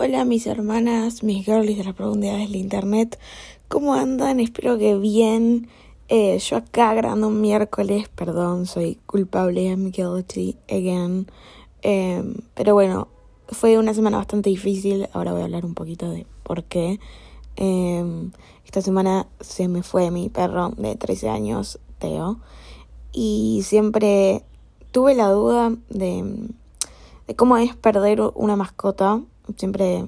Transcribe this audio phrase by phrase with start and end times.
[0.00, 3.18] Hola mis hermanas, mis girlies de las profundidades del internet,
[3.66, 4.38] ¿cómo andan?
[4.38, 5.66] Espero que bien.
[6.06, 11.26] Eh, yo acá grabando un miércoles, perdón, soy culpable, I'm guilty again.
[11.82, 13.08] Em, pero bueno,
[13.48, 17.00] fue una semana bastante difícil, ahora voy a hablar un poquito de por qué.
[17.56, 18.30] Em,
[18.64, 22.38] esta semana se me fue mi perro de 13 años, Teo,
[23.10, 24.44] y siempre
[24.92, 26.50] tuve la duda de,
[27.26, 29.22] de cómo es perder una mascota
[29.56, 30.06] siempre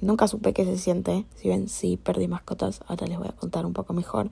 [0.00, 1.24] nunca supe qué se siente.
[1.36, 4.30] Si ven, sí, perdí mascotas, ahora les voy a contar un poco mejor.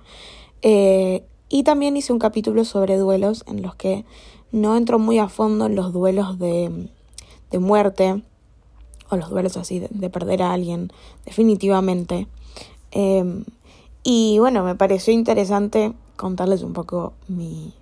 [0.62, 4.04] Eh, y también hice un capítulo sobre duelos en los que
[4.52, 6.88] no entro muy a fondo en los duelos de,
[7.50, 8.22] de muerte
[9.10, 10.92] o los duelos así de, perder a alguien,
[11.24, 12.28] definitivamente.
[12.92, 13.44] Em,
[14.02, 17.74] y bueno, me pareció interesante contarles un poco mi,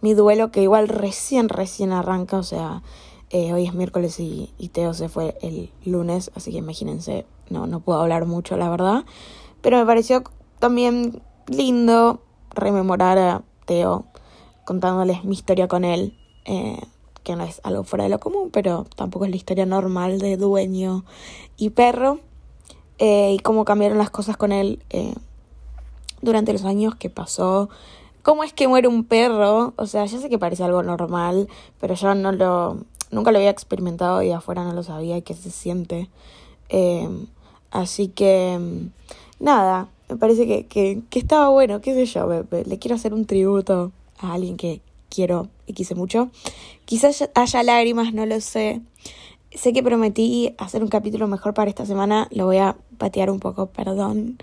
[0.00, 2.82] mi duelo que igual recién, recién arranca, o sea,
[3.34, 7.80] eh, hoy es miércoles y, Teo se fue el lunes, así que imagínense, no, no
[7.80, 9.06] puedo hablar mucho, la verdad.
[9.62, 10.22] Pero me pareció
[10.58, 12.20] también lindo
[12.54, 14.04] rememorar a Teo
[14.66, 16.78] contándoles mi historia con él, eh,
[17.22, 20.36] que no es algo fuera de lo común, pero tampoco es la historia normal de
[20.36, 21.06] dueño
[21.56, 22.20] y perro,
[22.98, 24.84] eh, y cómo cambiaron las cosas con él
[26.20, 27.70] durante los años que pasó.
[28.22, 29.74] ¿Cómo es que muere un perro?
[29.76, 31.48] O sea, ya sé que parece algo normal,
[31.80, 32.78] pero yo no lo,
[33.12, 36.10] nunca lo había experimentado y afuera no lo sabía qué se siente.
[36.68, 37.26] Em,
[37.70, 38.58] así que,
[39.38, 43.26] nada, me parece que, que, que, estaba bueno, qué sé yo, le quiero hacer un
[43.26, 46.30] tributo a alguien que quiero y quise mucho.
[46.84, 48.80] Quizás haya lágrimas, no lo sé.
[49.52, 53.38] Sé que prometí hacer un capítulo mejor para esta semana, lo voy a patear un
[53.38, 54.38] poco, perdón.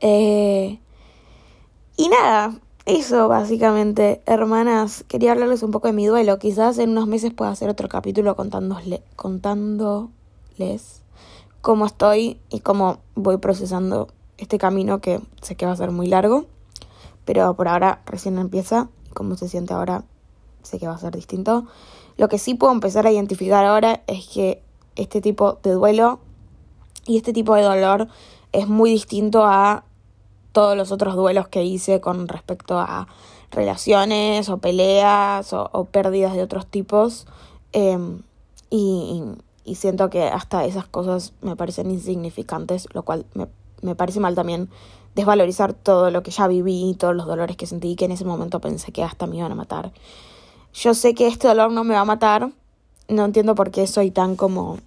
[0.00, 0.78] Eh,
[1.96, 6.38] y nada, eso, básicamente, hermanas, quería hablarles un poco de mi duelo.
[6.38, 11.02] Quizás en unos meses pueda hacer otro capítulo contándoles, contándoles
[11.60, 14.06] cómo estoy y cómo voy procesando
[14.38, 16.46] este camino que sé que va a ser muy largo.
[17.24, 20.04] Pero por ahora recién empieza cómo se siente ahora
[20.62, 21.66] sé que va a ser distinto.
[22.16, 24.62] Lo que sí puedo empezar a identificar ahora es que
[24.94, 26.20] este tipo de duelo
[27.04, 28.06] y este tipo de dolor
[28.52, 29.82] es muy distinto a
[30.56, 33.08] todos los otros duelos que hice con respecto a
[33.50, 37.26] relaciones o peleas o, pérdidas de otros tipos.
[37.72, 38.22] Em,
[38.70, 39.22] y,
[39.74, 43.48] siento que hasta esas cosas me parecen insignificantes, lo cual me,
[43.82, 44.70] me parece mal también
[45.14, 48.58] desvalorizar todo lo que ya viví, todos los dolores que sentí, que en ese momento
[48.58, 49.92] pensé que hasta me iban a matar.
[50.72, 52.50] Yo sé que este dolor no me va a matar,
[53.08, 54.78] no entiendo por qué soy tan como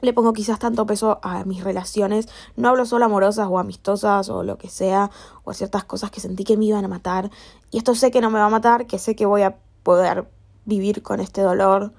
[0.00, 2.28] le pongo quizás tanto peso a mis relaciones.
[2.56, 5.10] No hablo solo amorosas o amistosas o lo que sea,
[5.44, 7.30] o a ciertas cosas que sentí que me iban a matar.
[7.70, 10.28] Y esto sé que no me va a matar, que sé que voy a poder
[10.64, 11.92] vivir con este dolor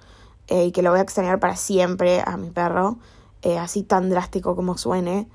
[0.48, 2.98] eh, y que lo voy a extrañar para siempre a mi perro,
[3.42, 5.28] eh, así tan drástico como suene.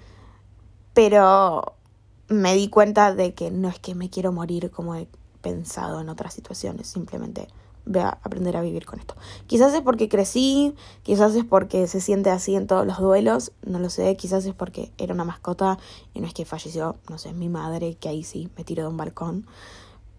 [0.94, 1.74] Pero
[2.28, 5.08] me di cuenta de que no es que me quiero morir como he
[5.42, 7.48] pensado en otras situaciones, simplemente
[7.86, 9.14] voy a aprender a vivir con esto.
[9.46, 13.78] Quizás es porque crecí, quizás es porque se siente así en todos los duelos, no
[13.78, 15.78] lo sé, quizás es porque era una mascota
[16.14, 18.88] y no es que falleció, no sé, mi madre, que ahí sí me tiró de
[18.88, 19.46] un balcón.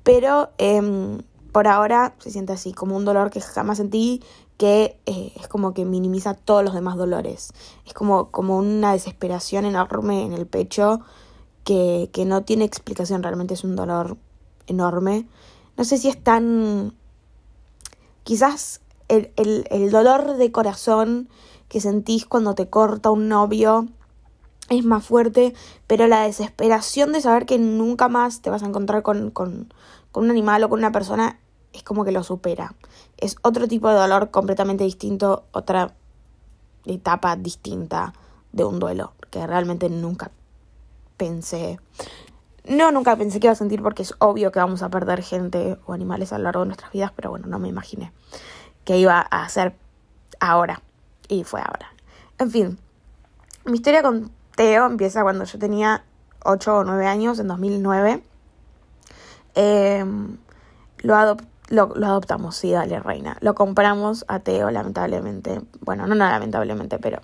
[0.03, 1.19] Pero em,
[1.51, 4.21] por ahora se siente así, como un dolor que jamás sentí,
[4.57, 7.53] que eh, es como que minimiza todos los demás dolores.
[7.85, 11.01] Es como, como una desesperación enorme en el pecho
[11.63, 14.17] que, que no tiene explicación, realmente es un dolor
[14.67, 15.27] enorme.
[15.77, 16.93] No sé si es tan
[18.25, 21.30] Quizás el, el, dolor de corazón
[21.69, 23.88] que sentís cuando te corta un novio
[24.69, 25.53] es más fuerte,
[25.86, 29.72] pero la desesperación de saber que nunca más te vas a encontrar con, con,
[30.12, 31.40] con, un animal o con una persona
[31.72, 32.74] es como que lo supera.
[33.18, 35.94] Es otro tipo de dolor completamente distinto, otra
[36.86, 38.13] etapa distinta
[38.53, 40.31] de un duelo que realmente nunca
[41.16, 41.80] pensé.
[42.67, 45.77] No, nunca pensé que iba a sentir porque es obvio que vamos a perder gente
[45.85, 48.11] o animales a lo largo de nuestras vidas, pero bueno, no me imaginé
[48.85, 49.75] que iba a ser
[50.39, 50.81] ahora.
[51.27, 51.91] Y fue ahora.
[52.37, 52.77] En fin,
[53.65, 56.03] mi historia con Teo empieza cuando yo tenía
[56.44, 58.23] 8 o 9 años, en 2009.
[59.56, 60.38] Em,
[61.00, 61.38] lo,
[61.69, 63.38] lo, adoptamos, sí, dale, reina.
[63.41, 65.61] Lo compramos a Teo, lamentablemente.
[65.81, 67.21] Bueno, no, no lamentablemente, pero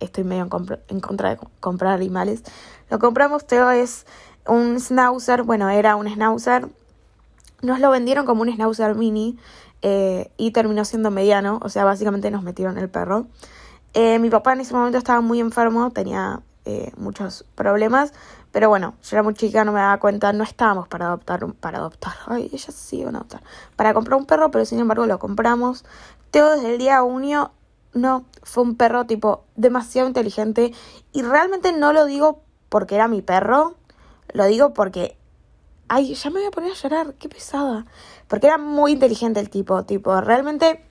[0.00, 0.48] estoy medio
[0.88, 2.42] en, contra de comprar animales.
[2.90, 4.06] Lo compramos, Teo es
[4.46, 6.68] un schnauzer, bueno, era un schnauzer.
[7.62, 9.38] Nos lo vendieron como un schnauzer mini
[9.82, 13.26] eh, y terminó siendo mediano, o sea, básicamente nos metieron el perro.
[13.94, 18.12] Eh, mi papá en ese momento estaba muy enfermo, tenía eh, muchos problemas,
[18.52, 21.78] pero bueno, yo era muy chica, no me daba cuenta, no estábamos para adoptar, para
[21.78, 23.42] adoptar, ay, ella sí iban a adoptar,
[23.76, 25.84] para comprar un perro, pero sin embargo lo compramos.
[26.30, 27.50] Teo desde el día 1,
[27.94, 30.72] no, fue un perro tipo demasiado inteligente
[31.12, 33.74] y realmente no lo digo porque era mi perro,
[34.32, 35.16] lo digo porque
[35.92, 37.84] ay, ya me voy a poner a llorar, qué pesada.
[38.26, 40.82] Porque era muy inteligente el tipo, tipo, realmente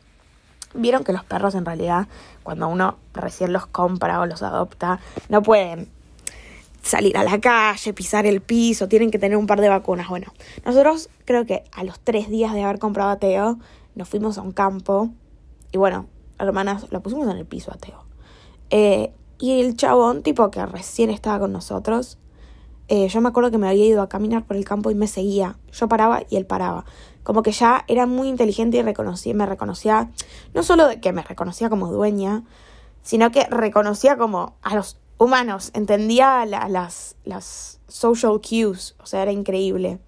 [0.75, 2.07] vieron que los perros en realidad,
[2.44, 5.89] cuando uno recién los compra o los adopta, no pueden
[6.83, 10.07] salir a la calle, pisar el piso, tienen que tener un par de vacunas.
[10.07, 10.31] Bueno,
[10.66, 13.57] nosotros creo que a los tres días de haber comprado a Teo,
[13.95, 15.10] nos fuimos a un campo
[15.72, 16.07] y bueno,
[16.38, 18.06] hermanas, lo pusimos en el piso a Teo.
[18.69, 22.19] Eh, y el chabón, tipo que recién estaba con nosotros,
[22.93, 25.07] eh, yo me acuerdo que me había ido a caminar por el campo y me
[25.07, 25.55] seguía.
[25.71, 26.83] Yo paraba y él paraba.
[27.23, 30.11] Como que ya era muy inteligente y me reconocía,
[30.53, 32.43] no solo que me reconocía como dueña,
[33.01, 39.31] sino que reconocía como a los humanos, entendía las, las social cues, o sea, era
[39.31, 39.99] increíble.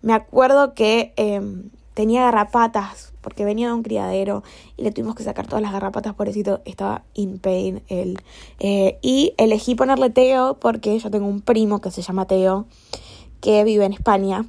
[0.00, 4.42] Me acuerdo que em, tenía garrapatas, porque venía de un criadero
[4.76, 8.18] y le tuvimos que sacar todas las garrapatas, pobrecito, estaba in pain él.
[8.58, 12.66] Eh, y elegí ponerle Teo porque yo tengo un primo que se llama Teo,
[13.40, 14.46] que vive en España.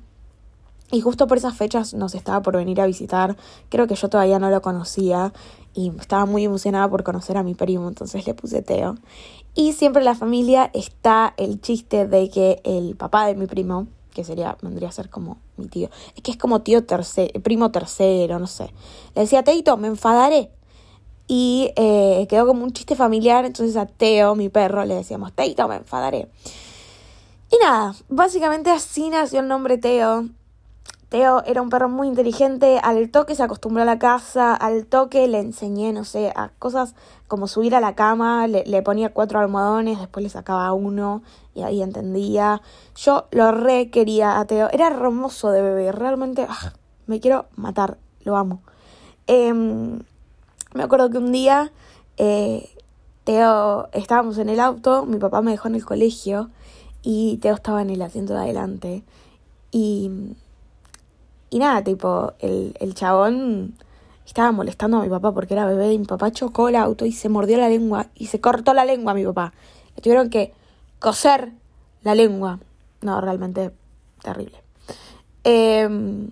[0.94, 3.38] Y justo por esas fechas nos estaba por venir a visitar.
[3.70, 5.32] Creo que yo todavía no lo conocía
[5.74, 8.96] y estaba muy emocionada por conocer a mi primo, entonces le puse Teo.
[9.56, 13.88] Y siempre en la familia está el chiste de que el papá de mi primo,
[14.12, 17.72] que sería, vendría a ser como mi tío, es que es como tío tercero, primo
[17.72, 18.72] tercero, no sé.
[19.16, 20.52] Le decía, Teito, me enfadaré.
[21.28, 25.68] Y eh, quedó como un chiste familiar, entonces a Teo, mi perro, le decíamos, Teito,
[25.68, 26.30] me enfadaré.
[27.52, 30.25] Y nada, básicamente así nació el nombre Teo.
[31.12, 35.28] Teo era un perro muy inteligente, al toque se acostumbró a la casa, al toque
[35.28, 36.96] le enseñé, no sé, a cosas
[37.28, 41.22] como subir a la cama, le, ponía cuatro almohadones, después le sacaba uno
[41.53, 42.62] y ahí entendía.
[42.95, 46.74] Yo lo re quería a Teo, era hermoso de bebé, realmente ah,
[47.07, 48.62] me quiero matar, lo amo.
[49.27, 50.00] Em,
[50.74, 51.71] me acuerdo que un día
[52.18, 52.69] eh,
[53.24, 56.50] Teo, estábamos en el auto, mi papá me dejó en el colegio
[57.03, 59.03] y Teo estaba en el asiento de adelante
[59.71, 60.36] y
[61.51, 63.75] y nada, tipo, el, el chabón
[64.25, 67.12] estaba molestando a mi papá porque era bebé y mi papá chocó el auto y
[67.12, 69.51] se mordió la lengua y se cortó la lengua a mi papá.
[69.98, 70.53] Le tuvieron que
[71.01, 71.51] coser
[72.03, 72.59] la lengua.
[73.01, 73.74] No, realmente
[74.21, 74.63] terrible.
[75.44, 76.30] Em,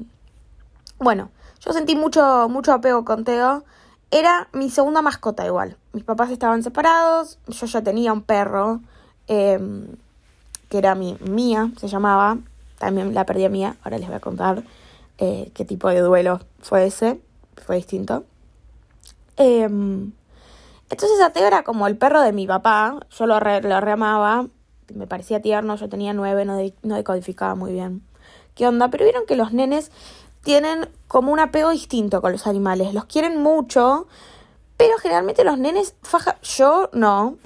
[1.00, 3.66] bueno, yo sentí mucho, mucho apego con Teo.
[4.12, 5.76] Era mi segunda mascota igual.
[5.92, 8.80] Mis papás estaban separados, yo ya tenía un perro,
[9.28, 9.88] em,
[10.70, 12.38] que era mi, mía, se llamaba.
[12.78, 14.64] También la perdí a mía, ahora les voy a contar
[15.18, 17.20] eh, qué tipo de duelo fue ese,
[17.58, 18.24] fue distinto.
[19.36, 20.12] Em,
[20.90, 24.48] entonces Ateo era como el perro de mi papá, yo lo, lo reamaba,
[24.94, 28.02] me parecía tierno, yo tenía nueve, no, decodificaba muy bien
[28.56, 29.90] qué onda, pero vieron que los nenes
[30.44, 34.08] tienen como un apego distinto con los animales, los quieren mucho,
[34.76, 37.38] pero generalmente los nenes faja, yo no,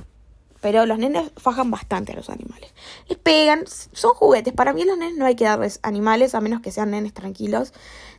[0.63, 2.71] pero los nenes fajan bastante a los animales.
[3.09, 4.53] Les pegan, son juguetes.
[4.53, 7.73] Para mí los nenes no hay que darles animales a menos que sean nenes tranquilos.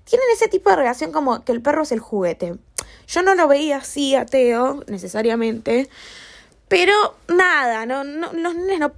[0.05, 2.59] Tienen ese tipo de relación como que el perro es el juguete.
[3.07, 5.89] Yo no lo veía así ateo necesariamente,
[6.69, 6.93] pero
[7.29, 8.93] nada, no, no, los nenes no,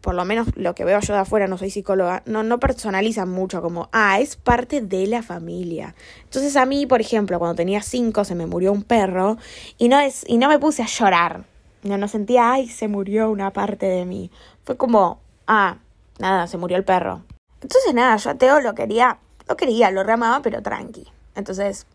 [0.00, 3.30] por lo menos lo que veo yo de afuera, no soy psicóloga, no, no personalizan
[3.30, 5.94] mucho como, ah, es parte de la familia.
[6.24, 9.38] Entonces a mí, por ejemplo, cuando tenía cinco se me murió un perro
[9.78, 11.44] y no, es, y no me puse a llorar
[11.84, 14.30] no, no sentía, ay, se murió una parte de mí.
[14.64, 15.76] Fue como, ah,
[16.18, 17.22] nada, se murió el perro.
[17.60, 21.06] Entonces nada, yo a Teo lo quería, lo quería, lo reamaba, pero tranqui.
[21.34, 21.86] Entonces,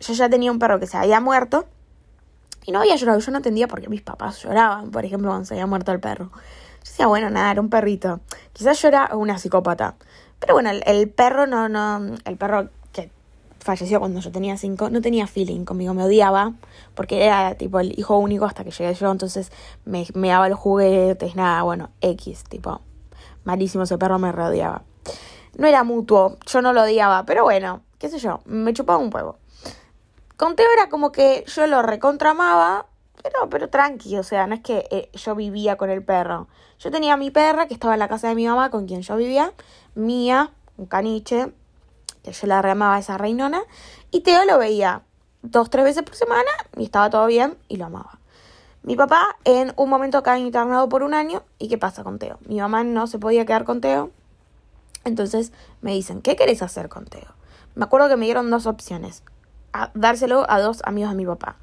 [0.00, 1.66] yo ya tenía un perro que se había muerto
[2.66, 3.18] y no había llorado.
[3.20, 6.00] Yo no entendía por qué mis papás lloraban, por ejemplo, cuando se había muerto el
[6.00, 6.30] perro.
[6.32, 8.20] Yo decía, bueno, nada, era un perrito.
[8.52, 9.94] Quizás yo era una psicópata.
[10.38, 12.68] Pero bueno, el, el perro no, no, el perro
[13.66, 16.54] falleció cuando yo tenía cinco, no tenía feeling conmigo, me odiaba,
[16.94, 19.50] porque era tipo el hijo único hasta que llegué yo, entonces
[19.84, 22.80] me, me daba los juguetes, nada, bueno, X, tipo,
[23.44, 24.84] malísimo ese perro me rodeaba.
[25.58, 29.12] No era mutuo, yo no lo odiaba, pero bueno, qué sé yo, me chupaba un
[29.12, 29.36] huevo.
[30.36, 32.86] Con Teo era como que yo lo recontramaba,
[33.22, 36.48] pero, pero tranqui, o sea, no es que eh, yo vivía con el perro.
[36.78, 39.00] Yo tenía a mi perra que estaba en la casa de mi mamá con quien
[39.00, 39.52] yo vivía,
[39.94, 41.52] mía, un caniche,
[42.22, 43.62] que yo la reamaba esa reinona,
[44.10, 45.02] y Teo lo veía
[45.42, 48.18] dos, tres veces por semana y estaba todo bien y lo amaba.
[48.82, 52.38] Mi papá en un momento acá internado por un año y ¿qué pasa con Teo?
[52.46, 54.10] Mi mamá no se podía quedar con Teo,
[55.04, 57.34] entonces me dicen, ¿qué querés hacer con Teo?
[57.74, 59.22] Me acuerdo que me dieron dos opciones,
[59.94, 61.56] dárselo a dos amigos de mi papá.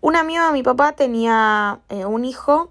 [0.00, 2.70] Un amigo de mi papá tenía eh, un hijo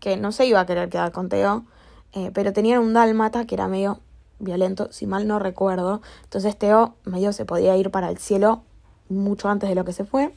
[0.00, 1.64] que no se iba a querer quedar con Teo,
[2.12, 4.00] eh, pero tenía un dálmata que era medio
[4.38, 6.02] violento, si mal no recuerdo.
[6.24, 8.62] Entonces Teo medio se podía ir para el cielo
[9.08, 10.34] mucho antes de lo que se fue.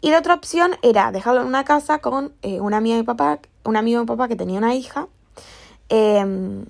[0.00, 3.06] Y la otra opción era dejarlo en una casa con eh, una amiga de mi
[3.06, 5.08] papá, un amigo de mi papá que tenía una hija.
[5.88, 6.66] Em,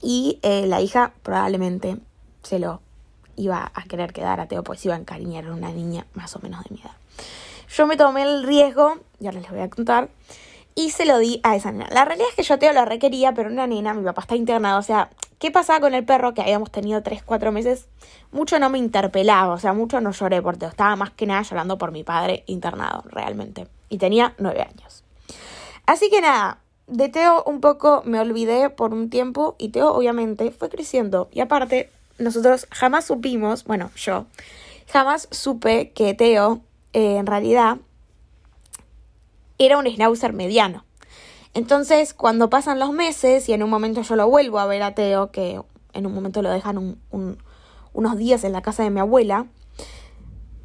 [0.00, 1.96] y la hija probablemente
[2.42, 2.80] se lo
[3.36, 6.40] iba a querer quedar a Teo, pues iba a encariñar, era una niña más o
[6.40, 6.92] menos de mi edad.
[7.68, 10.08] Yo me tomé el riesgo, ya les voy a contar,
[10.74, 11.88] y se lo di a esa nena.
[11.90, 14.36] La realidad es que yo a Teo lo requería, pero una nena, mi papá está
[14.36, 17.86] internado, o sea, ¿qué pasaba con el perro que habíamos tenido 3, 4 meses?
[18.32, 21.42] Mucho no me interpelaba, o sea, mucho no lloré por Teo, estaba más que nada
[21.42, 23.68] llorando por mi padre internado, realmente.
[23.88, 25.04] Y tenía 9 años.
[25.86, 30.50] Así que nada, de Teo un poco me olvidé por un tiempo y Teo obviamente
[30.50, 31.28] fue creciendo.
[31.32, 34.26] Y aparte, nosotros jamás supimos, bueno, yo,
[34.92, 36.60] jamás supe que Teo
[36.92, 37.78] eh, en realidad
[39.58, 40.84] era un schnauzer mediano.
[41.54, 44.94] Entonces, cuando pasan los meses y en un momento yo lo vuelvo a ver a
[44.94, 45.60] Teo, que
[45.92, 49.46] en un momento lo dejan unos días en la casa de mi abuela,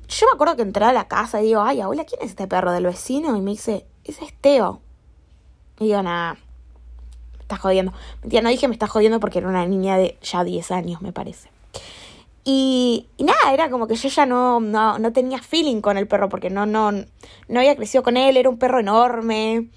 [0.08, 2.48] yo me acuerdo que entré a la casa y digo, ay, abuela, ¿quién es este
[2.48, 3.38] perro del vecino?
[3.38, 4.82] Y me dice, ese es Teo.
[5.80, 6.38] Y digo, nada,
[7.50, 7.94] me estás jodiendo.
[8.22, 11.12] Mentira, no dije me estás jodiendo porque era una niña de ya 10 años, me
[11.12, 11.50] parece.
[12.44, 16.50] Y, nada, era como que yo ya no, no, tenía feeling con el perro porque
[16.50, 19.70] no, no, no había crecido con él, era un perro enorme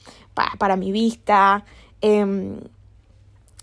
[0.58, 1.64] para mi vista.
[2.00, 2.60] Em,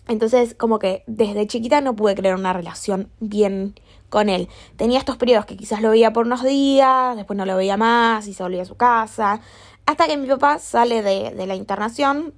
[0.08, 3.76] entonces, como que desde chiquita no pude crear una relación bien
[4.10, 4.50] con él.
[4.76, 8.28] Tenía estos periodos que quizás lo veía por unos días, después no lo veía más
[8.28, 9.40] y se volvía a su casa.
[9.86, 12.34] Hasta que mi papá sale de, la internación.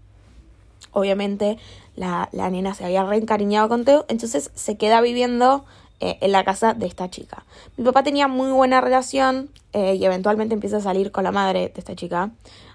[0.91, 1.57] Obviamente
[1.95, 5.65] la, la, nena se había reencariñado con Teo, entonces se queda viviendo
[6.03, 7.45] eh, en la casa de esta chica.
[7.77, 11.69] Mi papá tenía muy buena relación eh, y eventualmente empieza a salir con la madre
[11.69, 12.31] de esta chica.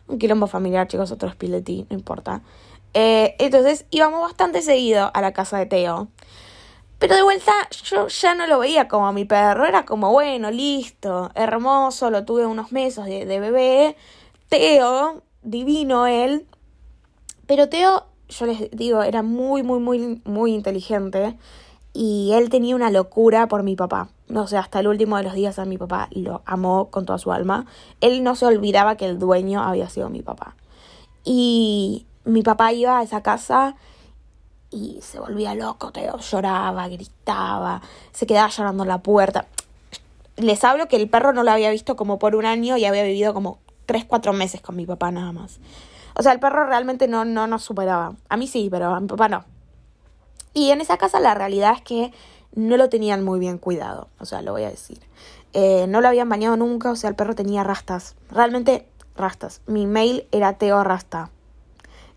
[0.06, 1.34] Un quilombo familiar, chicos, otro
[1.64, 2.42] ti, no importa.
[2.94, 6.06] Eh, entonces íbamos bastante seguido a la casa de Teo.
[7.00, 7.52] Pero de vuelta
[7.84, 12.25] yo ya no lo veía como a mi perro, era como bueno, listo, hermoso, lo
[12.25, 13.96] tuve unos meses de, de bebé,
[14.48, 16.46] Teo, divino él,
[17.46, 21.36] pero Teo, yo les digo, era muy, muy, muy, muy inteligente
[21.92, 24.08] y él tenía una locura por mi papá.
[24.28, 27.18] No sé, hasta el último de los días a mi papá lo amó con toda
[27.18, 27.66] su alma.
[28.00, 30.56] Él no se olvidaba que el dueño había sido mi papá.
[31.24, 33.76] Y mi papá iba a esa casa
[34.70, 36.18] y se volvía loco, Teo.
[36.18, 37.80] Lloraba, gritaba,
[38.12, 39.46] se quedaba llorando en la puerta.
[40.36, 43.04] Les hablo que el perro no lo había visto como por un año y había
[43.04, 45.60] vivido como tres, cuatro meses con mi papá nada más.
[46.18, 48.14] O sea, el perro realmente no, no nos superaba.
[48.28, 49.44] A mí sí, pero a mi papá no.
[50.54, 52.12] Y en esa casa la realidad es que
[52.54, 54.99] no lo tenían muy bien cuidado, o sea, lo voy a decir.
[55.52, 58.16] Eh, no lo habían bañado nunca, o sea, el perro tenía rastas.
[58.30, 59.61] Realmente rastas.
[59.66, 61.30] Mi mail era Teo Rasta.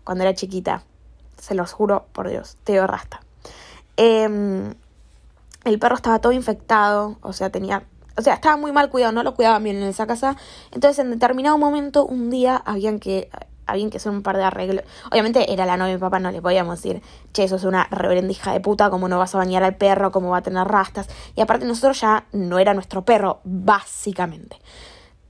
[0.04, 0.82] Cuando era chiquita.
[1.38, 2.56] Se los juro por Dios.
[2.64, 3.20] Teo Rasta.
[3.96, 4.74] Em,
[5.64, 7.84] el perro estaba todo infectado, o sea, tenía
[8.16, 10.36] o sea, estaba muy mal cuidado, no lo cuidaban bien en esa casa.
[10.72, 13.30] Entonces, en determinado momento, un día, habían que,
[13.70, 14.84] habían que hacer un par de arreglos.
[15.10, 17.84] Obviamente, era la novia de mi papá, no le podíamos decir, che, eso es una
[17.90, 20.10] reverendija de puta, ¿cómo no vas a bañar al perro?
[20.10, 21.08] ¿Cómo va a tener rastas?
[21.36, 24.56] Y aparte, nosotros ya no era nuestro perro, básicamente.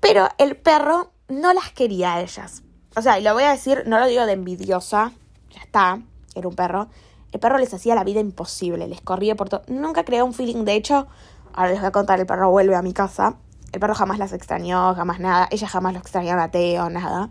[0.00, 2.62] Pero el perro no las quería a ellas.
[2.97, 5.12] O sea, y lo voy a decir, no lo digo de envidiosa,
[5.50, 6.00] ya está,
[6.35, 6.88] era un perro.
[7.32, 9.62] El perro les hacía la vida imposible, les corría por todo.
[9.68, 11.06] Nunca creó un feeling, de hecho,
[11.52, 13.35] Ahora les voy a contar, el perro vuelve a mi casa.
[13.73, 15.49] El perro jamás las extrañó, jamás nada.
[15.50, 17.30] Ella jamás lo extrañó a Teo, nada.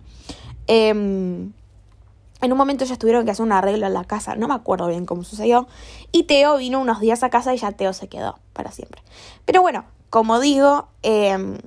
[0.72, 1.52] Em,
[2.42, 4.88] en un momento ellas tuvieron que hacer un arreglo en la casa, no me acuerdo
[4.88, 5.68] bien cómo sucedió.
[6.12, 9.02] Y Teo vino unos días a casa y ya Teo se quedó para siempre.
[9.46, 11.58] Pero bueno, como digo, em,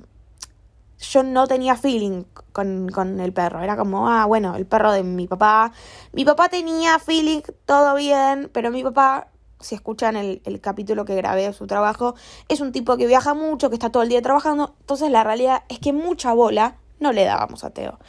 [0.99, 3.61] yo no tenía feeling con, con, el perro.
[3.61, 5.73] Era como, ah, bueno, el perro de mi papá.
[6.13, 9.27] Mi papá tenía feeling, todo bien, pero mi papá
[9.63, 12.15] si escuchan el, capítulo que grabé de su trabajo,
[12.49, 14.75] es un tipo que viaja mucho, que está todo el día trabajando.
[14.81, 17.99] Entonces la realidad es que mucha bola no le dábamos a Teo.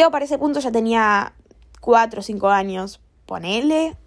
[0.00, 1.34] Teo para ese punto ya tenía
[1.82, 3.00] 4 o 5 años.
[3.26, 3.98] Ponele.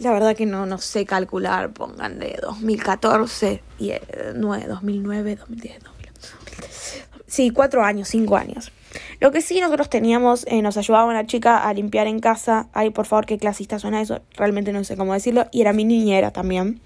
[0.00, 1.72] La verdad que no, no sé calcular.
[1.72, 3.92] Pongan de 2014 y
[4.34, 7.04] 9, 2009, 2010, 2010.
[7.28, 8.72] Sí, 4 años, 5 años.
[9.20, 12.66] Lo que sí nosotros teníamos, eh, nos ayudaba una chica a limpiar en casa.
[12.72, 14.22] Ay, por favor, qué clasista suena eso.
[14.34, 15.46] Realmente no sé cómo decirlo.
[15.52, 16.80] Y era mi niñera también.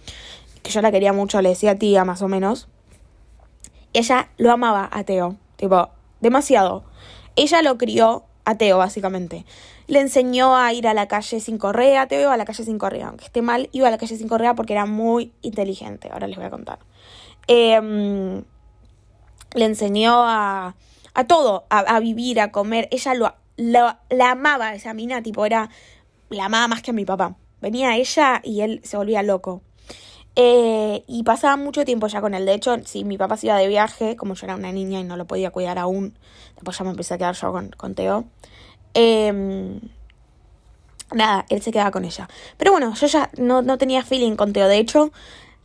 [0.62, 2.68] Que yo la quería mucho, le decía tía más o menos.
[3.94, 5.38] Y ella lo amaba a Teo.
[5.56, 5.88] Tipo,
[6.20, 6.84] demasiado.
[7.36, 9.44] Ella lo crió a Teo, básicamente.
[9.86, 12.06] Le enseñó a ir a la calle sin correa.
[12.08, 13.08] Teo iba a la calle sin correa.
[13.08, 16.08] Aunque esté mal, iba a la calle sin correa porque era muy inteligente.
[16.12, 16.78] Ahora les voy a contar.
[17.46, 18.44] Em,
[19.54, 20.74] le enseñó a
[21.14, 22.88] a todo, a, vivir, a comer.
[22.90, 25.70] Ella lo, la amaba, esa mina, tipo, era,
[26.30, 27.36] la amaba más que a mi papá.
[27.60, 29.62] Venía ella y él se volvía loco.
[30.34, 32.46] Eh, y pasaba mucho tiempo ya con él.
[32.46, 35.04] De hecho, si mi papá se iba de viaje, como yo era una niña y
[35.04, 36.16] no lo podía cuidar aún,
[36.54, 38.24] después ya me empecé a quedar yo con, con Teo.
[38.94, 39.80] Em,
[41.12, 42.28] nada, él se quedaba con ella.
[42.56, 44.68] Pero bueno, yo ya no, no tenía feeling con Teo.
[44.68, 45.12] De hecho,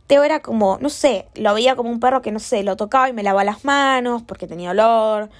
[0.06, 3.08] Teo era como, no sé, lo veía como un perro que, no sé, lo tocaba
[3.08, 5.30] y me lavaba las manos porque tenía olor.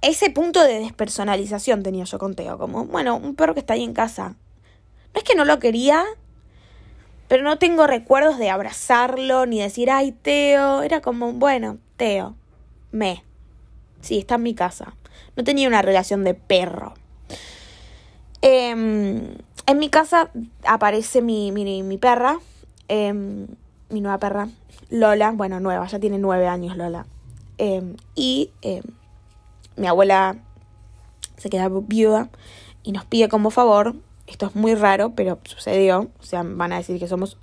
[0.00, 3.84] Ese punto de despersonalización tenía yo con Teo, como, bueno, un perro que está ahí
[3.84, 4.36] en casa.
[5.14, 6.04] No es que no lo quería,
[7.28, 10.82] pero no tengo recuerdos de abrazarlo ni decir, ay, Teo.
[10.82, 12.34] Era como, bueno, Teo,
[12.90, 13.22] me.
[14.00, 14.94] Sí, está en mi casa.
[15.36, 16.94] No tenía una relación de perro.
[18.40, 19.34] Em,
[19.66, 20.30] en mi casa
[20.64, 22.38] aparece mi, mi, mi perra,
[22.88, 23.46] em,
[23.90, 24.48] mi nueva perra,
[24.88, 25.32] Lola.
[25.32, 27.06] Bueno, nueva, ya tiene nueve años Lola.
[27.58, 28.52] Em, y
[29.76, 30.36] mi abuela
[31.36, 32.30] se queda viuda
[32.82, 33.94] y nos pide como favor
[34.28, 36.10] esto es muy raro, pero sucedió.
[36.20, 37.38] O sea, van a decir que somos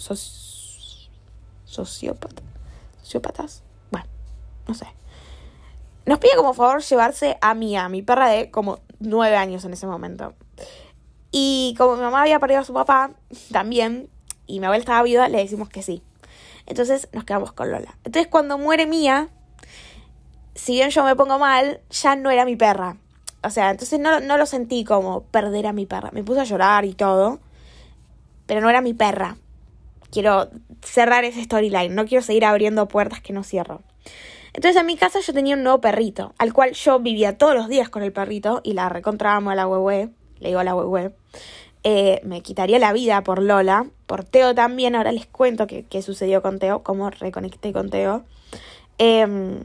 [1.66, 2.46] sociópatas.
[3.02, 3.64] ¿Sociópatas?
[3.92, 4.08] Bueno,
[4.68, 4.88] no sé.
[6.06, 9.88] Nos pide como favor llevarse a Mía, mi perra de como nueve años en ese
[9.88, 10.36] momento.
[11.32, 13.12] Y como mi mamá había perdido a su papá
[13.52, 14.10] también,
[14.46, 16.04] y mi abuela estaba viuda, le decimos que sí.
[16.68, 17.98] Entonces nos quedamos con Lola.
[18.04, 19.30] Entonces cuando muere Mía,
[20.54, 22.98] si bien yo me pongo mal, ya no era mi perra.
[23.46, 26.10] O sea, entonces no, no lo sentí como perder a mi perra.
[26.12, 27.40] Me puse a llorar y todo.
[28.46, 29.38] Pero no era mi perra.
[30.12, 30.50] Quiero
[30.82, 31.94] cerrar ese storyline.
[31.94, 33.82] No quiero seguir abriendo puertas que no cierro.
[34.56, 37.68] Entonces en mi casa yo tenía un nuevo perrito, al cual yo vivía todos los
[37.68, 41.12] días con el perrito y la recontrábamos a la huehue, le digo a la huehue.
[41.84, 46.42] Eh, me quitaría la vida por Lola, por Teo también, ahora les cuento qué, sucedió
[46.42, 48.24] con Teo, cómo reconecté con Teo.
[48.98, 49.60] Eh,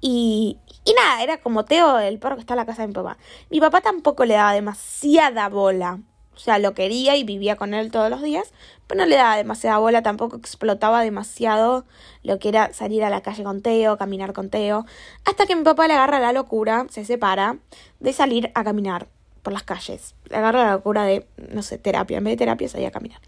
[0.00, 2.94] y, y nada, era como Teo, el perro que está en la casa de mi
[2.94, 3.18] papá.
[3.50, 5.98] Mi papá tampoco le daba demasiada bola.
[6.36, 8.52] O sea, lo quería y vivía con él todos los días,
[8.86, 11.86] pero no le daba demasiada bola, tampoco explotaba demasiado
[12.22, 14.86] lo que era salir a la calle con Teo, caminar con Teo,
[15.24, 17.56] hasta que mi papá le agarra la locura, se separa,
[17.98, 19.08] de salir a caminar
[19.42, 20.14] por las calles.
[20.28, 23.20] Le agarra la locura de, no sé, terapia, en vez de terapia salía a caminar.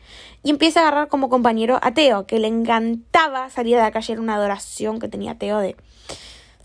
[0.44, 4.12] Y empieza a agarrar como compañero a Teo, que le encantaba salir a la calle,
[4.12, 5.76] era una adoración que tenía Teo de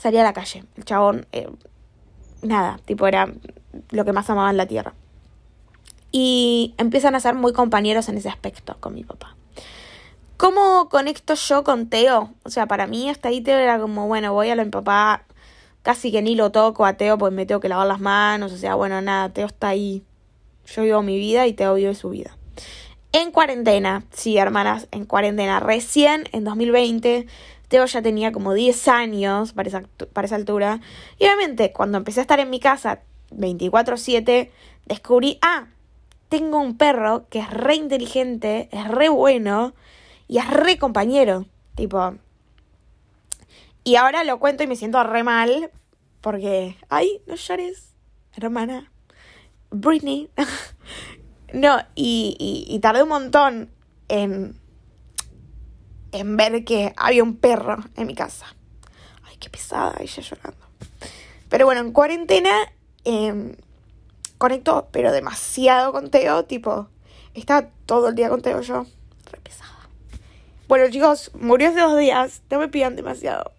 [0.03, 0.65] salía a la calle.
[0.75, 1.49] El chabón, eh,
[2.41, 3.33] nada, tipo era
[3.89, 4.93] lo que más amaba en la tierra.
[6.11, 9.35] Y empiezan a ser muy compañeros en ese aspecto con mi papá.
[10.35, 12.33] ¿Cómo conecto yo con Teo?
[12.43, 15.23] O sea, para mí hasta ahí Teo era como, bueno, voy a lo mi papá,
[15.83, 18.57] casi que ni lo toco a Teo porque me tengo que lavar las manos, o
[18.57, 20.03] sea, bueno, nada, Teo está ahí.
[20.65, 22.37] Yo vivo mi vida y Teo vive su vida.
[23.13, 27.27] En cuarentena, sí, hermanas, en cuarentena, recién en 2020
[27.73, 29.81] Teo ya tenía como 10 años para esa,
[30.13, 30.79] para esa altura.
[31.17, 34.51] Y obviamente cuando empecé a estar en mi casa 24/7,
[34.85, 35.65] descubrí, ah,
[36.29, 39.73] tengo un perro que es re inteligente, es re bueno
[40.27, 41.47] y es re compañero.
[41.73, 42.13] Tipo.
[43.83, 45.71] Y ahora lo cuento y me siento re mal
[46.21, 47.95] porque, ay, no llores,
[48.35, 48.91] hermana.
[49.71, 50.29] Britney.
[51.53, 53.71] no, y, y, y tardé un montón
[54.09, 54.61] en
[56.13, 58.45] en ver que había un perro en mi casa.
[59.23, 60.65] Ay, qué pesada ella llorando.
[61.49, 62.71] Pero bueno, en cuarentena
[63.03, 63.57] eh,
[64.37, 66.87] conecto, pero demasiado con Teo, tipo,
[67.33, 68.85] estaba todo el día con Teo yo,
[69.31, 69.89] re pesada.
[70.67, 73.51] Bueno chicos, murió hace dos días, no me pidan demasiado.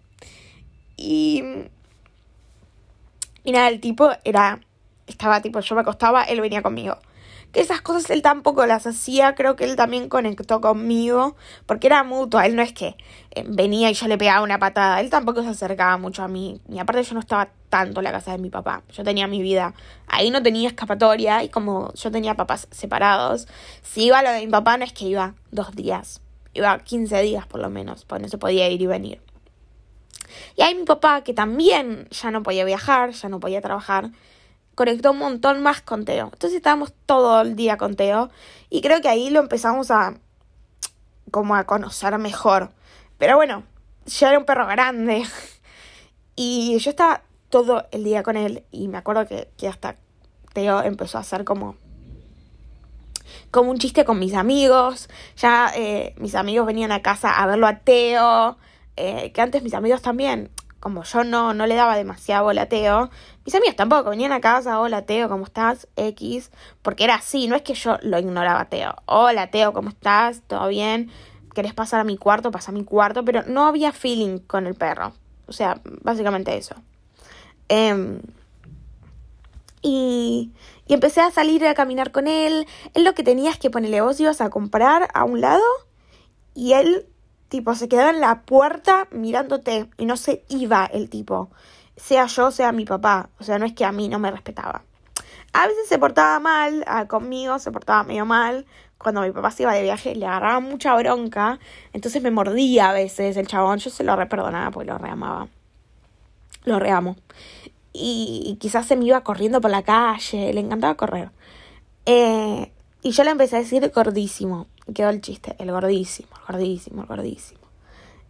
[0.97, 1.43] Y...
[3.43, 4.59] Y nada, el tipo era...
[5.05, 6.97] Estaba tipo, yo me acostaba, él venía conmigo
[7.55, 12.03] que esas cosas él tampoco las hacía, creo que él también conectó conmigo, porque era
[12.03, 12.97] mutuo, él no es que
[13.31, 16.59] eh, venía y yo le pegaba una patada, él tampoco se acercaba mucho a mí,
[16.67, 19.41] y aparte yo no estaba tanto en la casa de mi papá, yo tenía mi
[19.41, 19.73] vida,
[20.07, 23.47] ahí no tenía escapatoria, y como yo tenía papás separados,
[23.83, 26.19] si iba a lo de mi papá no es que iba dos días,
[26.53, 29.21] iba 15 días por lo menos, pues no se podía ir y venir.
[30.57, 34.11] Y ahí mi papá, que también ya no podía viajar, ya no podía trabajar,
[34.75, 36.25] conectó un montón más con Teo.
[36.25, 38.29] Entonces estábamos todo el día con Teo
[38.69, 40.15] y creo que ahí lo empezamos a
[41.31, 42.71] como a conocer mejor.
[43.17, 43.63] Pero bueno,
[44.05, 45.23] ya era un perro grande
[46.35, 49.95] y yo estaba todo el día con él y me acuerdo que, que hasta
[50.53, 51.75] Teo empezó a hacer como
[53.51, 55.09] como un chiste con mis amigos.
[55.37, 58.57] Ya eh, mis amigos venían a casa a verlo a Teo.
[58.97, 60.49] Eh, que antes mis amigos también
[60.85, 63.09] como yo no, no le daba demasiado bola Teo,
[63.43, 65.87] mis amigos tampoco venían a casa, hola Teo, ¿cómo estás?
[65.95, 66.51] X,
[66.83, 70.43] porque era así, no es que yo lo ignoraba Teo, hola Teo, ¿cómo estás?
[70.45, 71.09] ¿Todo bien?
[71.55, 72.51] ¿Querés pasar a mi cuarto?
[72.51, 75.13] Pasa a mi cuarto, pero no había feeling con el perro,
[75.47, 76.75] o sea, básicamente eso.
[77.67, 78.19] Em,
[79.81, 80.51] y,
[80.85, 84.01] y empecé a salir a caminar con él, él lo que tenía es que ponerle
[84.01, 85.63] vos ibas a comprar a un lado
[86.53, 87.07] y él,
[87.49, 91.49] tipo, se quedaba en la puerta mirándote y no se iba el tipo.
[91.95, 93.29] Sea yo, sea mi papá.
[93.39, 94.83] O sea, no es que a mí no me respetaba.
[95.53, 98.65] A veces se portaba mal ah, conmigo, se portaba medio mal.
[98.97, 101.59] Cuando mi papá se iba de viaje, le agarraba mucha bronca.
[101.93, 103.79] Entonces me mordía a veces el chabón.
[103.79, 105.47] Yo se lo reperdonaba porque lo reamaba.
[106.65, 107.15] Lo reamo.
[107.93, 110.51] Y, quizás se me iba corriendo por la calle.
[110.53, 111.31] Le encantaba correr.
[112.05, 112.71] Eh,
[113.05, 114.65] y yo le empecé a decir gordísimo.
[114.95, 115.55] Quedó el chiste.
[115.59, 117.61] El gordísimo, el gordísimo, el gordísimo.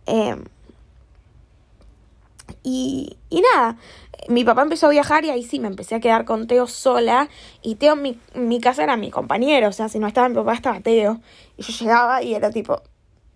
[0.06, 0.36] Eh,
[2.62, 3.78] y, y nada,
[4.28, 7.30] mi papá empezó a viajar y ahí sí me empecé a quedar con Teo sola.
[7.62, 10.56] Y Teo en mi, casa era mi compañero, o sea, si no estaba mi papá,
[10.56, 11.22] estaba Teo.
[11.56, 12.82] Y yo llegaba y era tipo,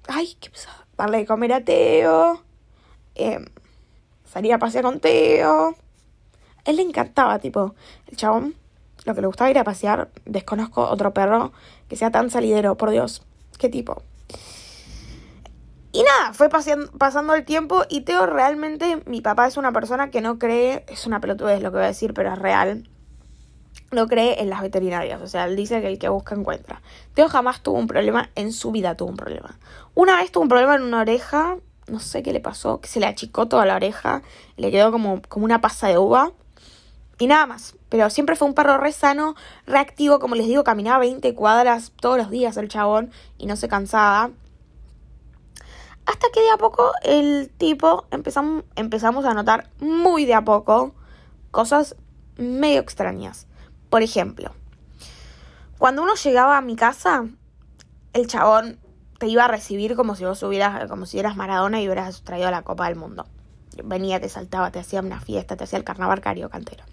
[0.10, 0.84] ay, qué pesado.
[0.98, 2.44] Darle de comer a Teo.
[3.16, 3.40] Eh,
[4.26, 5.74] salía a pasear con Teo.
[6.66, 7.76] él le encantaba, tipo,
[8.08, 8.56] el chabón,
[9.16, 10.10] que le gustaba ir a pasear.
[10.26, 11.52] Desconozco otro perro
[11.88, 13.24] que sea tan salidero, por Dios.
[13.58, 14.04] ¿Qué tipo?
[15.92, 20.22] Y nada, fue pasando el tiempo y Teo realmente, mi papá es una persona que
[20.22, 22.88] no cree, es una pelotudez lo que voy a decir, pero es real,
[23.92, 26.84] no cree en las veterinarias, o sea, él dice que el que busca encuentra.
[27.16, 29.58] Teo jamás tuvo un problema, en su vida tuvo un problema.
[29.96, 33.00] Una vez tuvo un problema en una oreja, no sé qué le pasó, que se
[33.00, 34.22] le achicó toda la oreja,
[34.58, 36.34] le quedó como, como una pasa de uva.
[37.20, 37.76] Y nada más.
[37.90, 39.36] Pero siempre fue un perro re sano,
[39.68, 43.68] reactivo, como les digo, caminaba 20 cuadras todos los días el chabón y no se
[43.68, 44.32] cansaba.
[46.06, 50.96] Hasta que de a poco el tipo empezamos, empezamos a notar muy de a poco
[51.52, 51.96] cosas
[52.38, 53.48] medio extrañas.
[53.90, 54.54] Por ejemplo,
[55.78, 57.26] cuando uno llegaba a mi casa,
[58.14, 58.80] el chabón
[59.20, 62.50] te iba a recibir como si vos hubieras, como si eras Maradona y hubieras traído
[62.50, 63.26] la Copa del Mundo.
[63.84, 66.86] Venía, te saltaba, te hacía una fiesta, te hacía el carnaval cantero.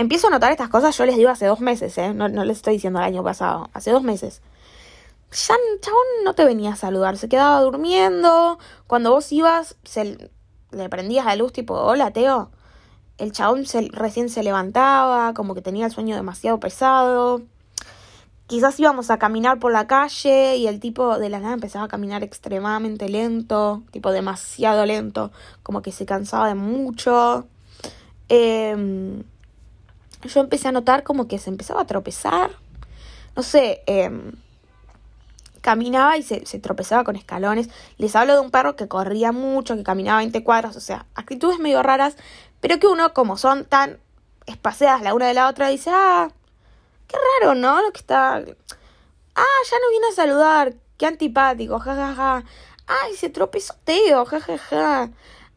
[0.00, 2.14] Empiezo a notar estas cosas, yo les digo hace dos meses, ¿eh?
[2.14, 4.40] no, les estoy diciendo el año pasado, hace dos meses
[5.30, 8.58] ya chabón no te venía a saludar, se quedaba durmiendo.
[8.86, 10.30] Cuando vos ibas, se,
[10.72, 12.50] le prendías la luz tipo, hola Teo.
[13.18, 17.42] El chabón se, recién se levantaba, como que tenía el sueño demasiado pesado.
[18.46, 21.88] Quizás íbamos a caminar por la calle y el tipo de la nada empezaba a
[21.88, 25.30] caminar extremadamente lento, tipo demasiado lento,
[25.62, 27.46] como que se cansaba de mucho.
[28.28, 29.22] Em,
[30.22, 32.50] yo empecé a notar como que se empezaba a tropezar.
[33.36, 34.10] No sé, eh,
[35.60, 37.68] caminaba y se, tropezaba con escalones.
[37.98, 41.58] Les hablo de un perro que corría mucho, que caminaba 20 cuadras, o sea, actitudes
[41.58, 42.16] medio raras,
[42.60, 43.98] pero que uno, como son tan
[44.46, 46.28] espaciadas la una de la otra, dice, ah,
[47.06, 47.82] qué raro, ¿no?
[47.82, 48.36] Lo que está...
[49.36, 52.14] Ah, ya no viene a saludar, qué antipático, jajaja.
[52.14, 52.44] Ja, ja.
[53.04, 54.58] Ay, se tropezó Teo, jajaja.
[54.58, 55.10] Ja,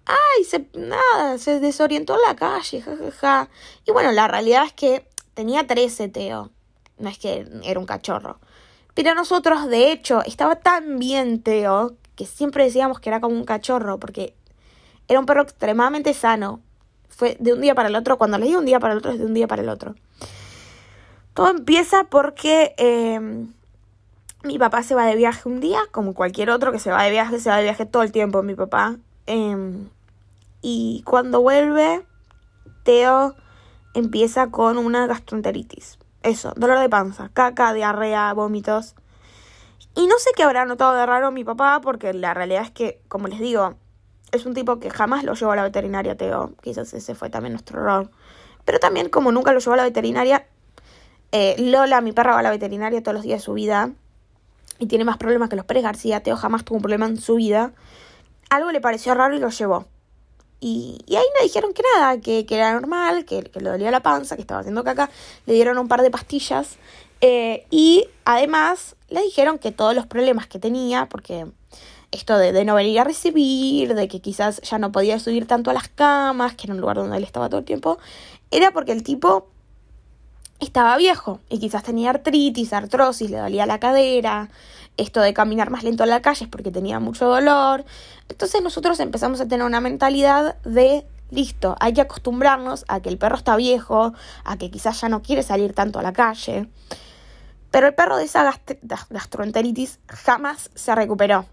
[0.05, 3.49] Ay, se, nada, se desorientó en la calle, jajaja.
[3.85, 6.51] Y bueno, la realidad es que tenía 13 Teo,
[6.97, 8.39] no es que era un cachorro.
[8.93, 13.45] Pero nosotros, de hecho, estaba tan bien Teo que siempre decíamos que era como un
[13.45, 14.35] cachorro, porque
[15.07, 16.61] era un perro extremadamente sano.
[17.09, 18.17] Fue de un día para el otro.
[18.17, 19.95] Cuando le digo un día para el otro, es de un día para el otro.
[21.33, 23.51] Todo empieza porque em,
[24.43, 27.11] mi papá se va de viaje un día, como cualquier otro que se va de
[27.11, 28.97] viaje, se va de viaje todo el tiempo, mi papá.
[29.25, 29.89] Em,
[30.61, 32.05] y cuando vuelve,
[32.83, 33.35] Teo
[33.93, 38.95] empieza con una gastroenteritis eso, dolor de panza, caca, diarrea, vómitos.
[39.95, 43.01] Y no sé qué habrá notado de raro mi papá, porque la realidad es que,
[43.07, 43.75] como les digo,
[44.31, 46.53] es un tipo que jamás lo llevó a la veterinaria, Teo.
[46.61, 48.09] Quizás ese fue también nuestro error.
[48.65, 50.47] Pero también, como nunca lo llevó a la veterinaria,
[51.31, 53.91] eh, Lola, mi perra, va a la veterinaria todos los días de su vida.
[54.79, 56.23] Y tiene más problemas que los Pérez García.
[56.23, 57.73] Teo jamás tuvo un problema en su vida.
[58.53, 59.87] Algo le pareció raro y lo llevó.
[60.59, 64.43] Y, ahí me dijeron que nada, que, era normal, que, le dolía la panza, que
[64.43, 65.09] estaba haciendo caca.
[65.47, 66.77] Le dieron un par de pastillas.
[67.19, 71.47] Eh, y además le dijeron que todos los problemas que tenía, porque
[72.11, 75.73] esto de, no venir a recibir, de que quizás ya no podía subir tanto a
[75.73, 77.97] las camas, que era un lugar donde él estaba todo el tiempo,
[78.51, 79.47] era porque el tipo
[80.59, 84.51] estaba viejo y quizás tenía artritis, artrosis, le dolía la cadera,
[84.97, 87.85] esto de caminar más lento en la calle es porque tenía mucho dolor.
[88.29, 93.17] Entonces nosotros empezamos a tener una mentalidad de, listo, hay que acostumbrarnos a que el
[93.17, 96.69] perro está viejo, a que quizás ya no quiere salir tanto a la calle.
[97.71, 98.53] Pero el perro de esa
[99.09, 101.47] gastroenteritis jamás se recuperó.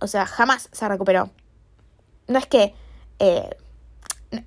[0.00, 1.30] O sea, jamás se recuperó.
[2.26, 2.74] No es que...
[3.20, 3.56] Eh,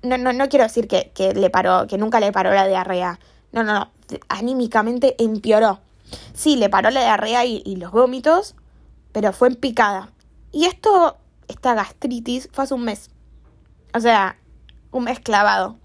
[0.02, 3.18] no, no, no, quiero decir que, que, le paró, que nunca le paró la diarrea.
[3.52, 3.90] No, no, no.
[4.28, 5.80] Anímicamente empeoró.
[6.34, 8.54] Sí, le paró la diarrea y, los vómitos,
[9.12, 10.10] pero fue en picada.
[10.52, 11.16] Y esto,
[11.48, 13.10] esta gastritis, fue hace un mes.
[13.94, 14.38] O sea,
[14.90, 15.76] un mes clavado.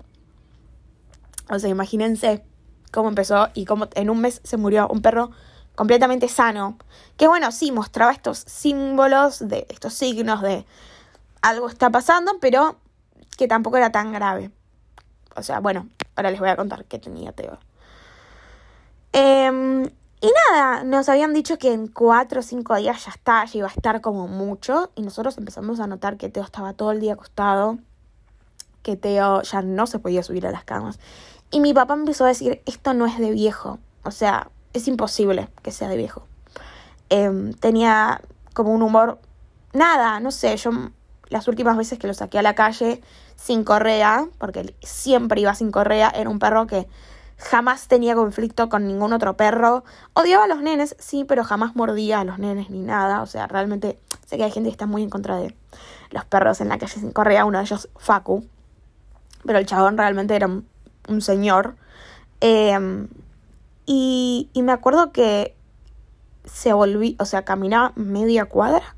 [1.50, 2.44] O sea, imagínense
[2.92, 5.32] cómo empezó y cómo en un mes se murió un perro
[5.76, 6.78] completamente sano.
[7.18, 10.66] Que bueno, sí, mostraba estos símbolos, de estos signos de
[11.42, 12.78] algo está pasando, pero
[13.38, 14.52] que tampoco era tan grave.
[15.36, 17.58] O sea, bueno, ahora les voy a contar qué tenía Teo.
[19.14, 19.90] Em,
[20.22, 23.68] y nada, nos habían dicho que en cuatro o cinco días ya está, ya iba
[23.68, 24.92] a estar como mucho.
[24.96, 27.80] Y nosotros empezamos a notar que Teo estaba todo el día acostado,
[28.84, 31.00] que Teo ya no se podía subir a las camas.
[31.50, 33.80] Y mi papá empezó a decir, esto no es de viejo.
[34.04, 36.28] O sea, es imposible que sea de viejo.
[37.10, 38.22] Em, tenía
[38.54, 39.20] como un humor,
[39.74, 40.72] nada, no sé, yo
[41.30, 43.02] las últimas veces que lo saqué a la calle
[43.36, 46.88] sin correa, porque siempre iba sin correa, era un perro que
[47.42, 49.84] jamás tenía conflicto con ningún otro perro.
[50.14, 53.22] Odiaba a los nenes, sí, pero jamás mordía a los nenes ni nada.
[53.22, 55.56] O sea, realmente sé que hay gente que está muy en contra de
[56.12, 58.46] los perros en la calle sin correa, uno de ellos Facu.
[59.44, 61.76] Pero el chabón realmente era un, señor.
[62.42, 63.08] Em,
[63.86, 65.56] y, y me acuerdo que
[66.46, 68.96] se volví, o sea, caminaba media cuadra,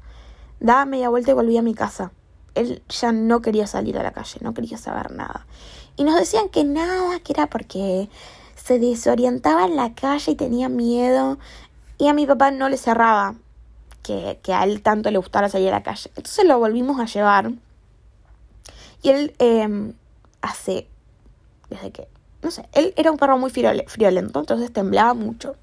[0.60, 2.12] daba media vuelta y volvía a mi casa.
[2.56, 5.48] Él ya no quería salir a la calle, no quería saber nada.
[5.96, 8.10] Y nos decían que nada, que era porque
[8.56, 11.38] se desorientaba en la calle y tenía miedo.
[11.98, 13.36] Y a mi papá no le cerraba
[14.02, 16.10] que, que a él tanto le gustara salir a la calle.
[16.16, 17.52] Entonces lo volvimos a llevar.
[19.04, 19.94] Y él eh,
[20.42, 20.88] hace,
[21.70, 22.08] desde que,
[22.42, 25.56] no sé, él era un perro muy friolento, entonces temblaba mucho.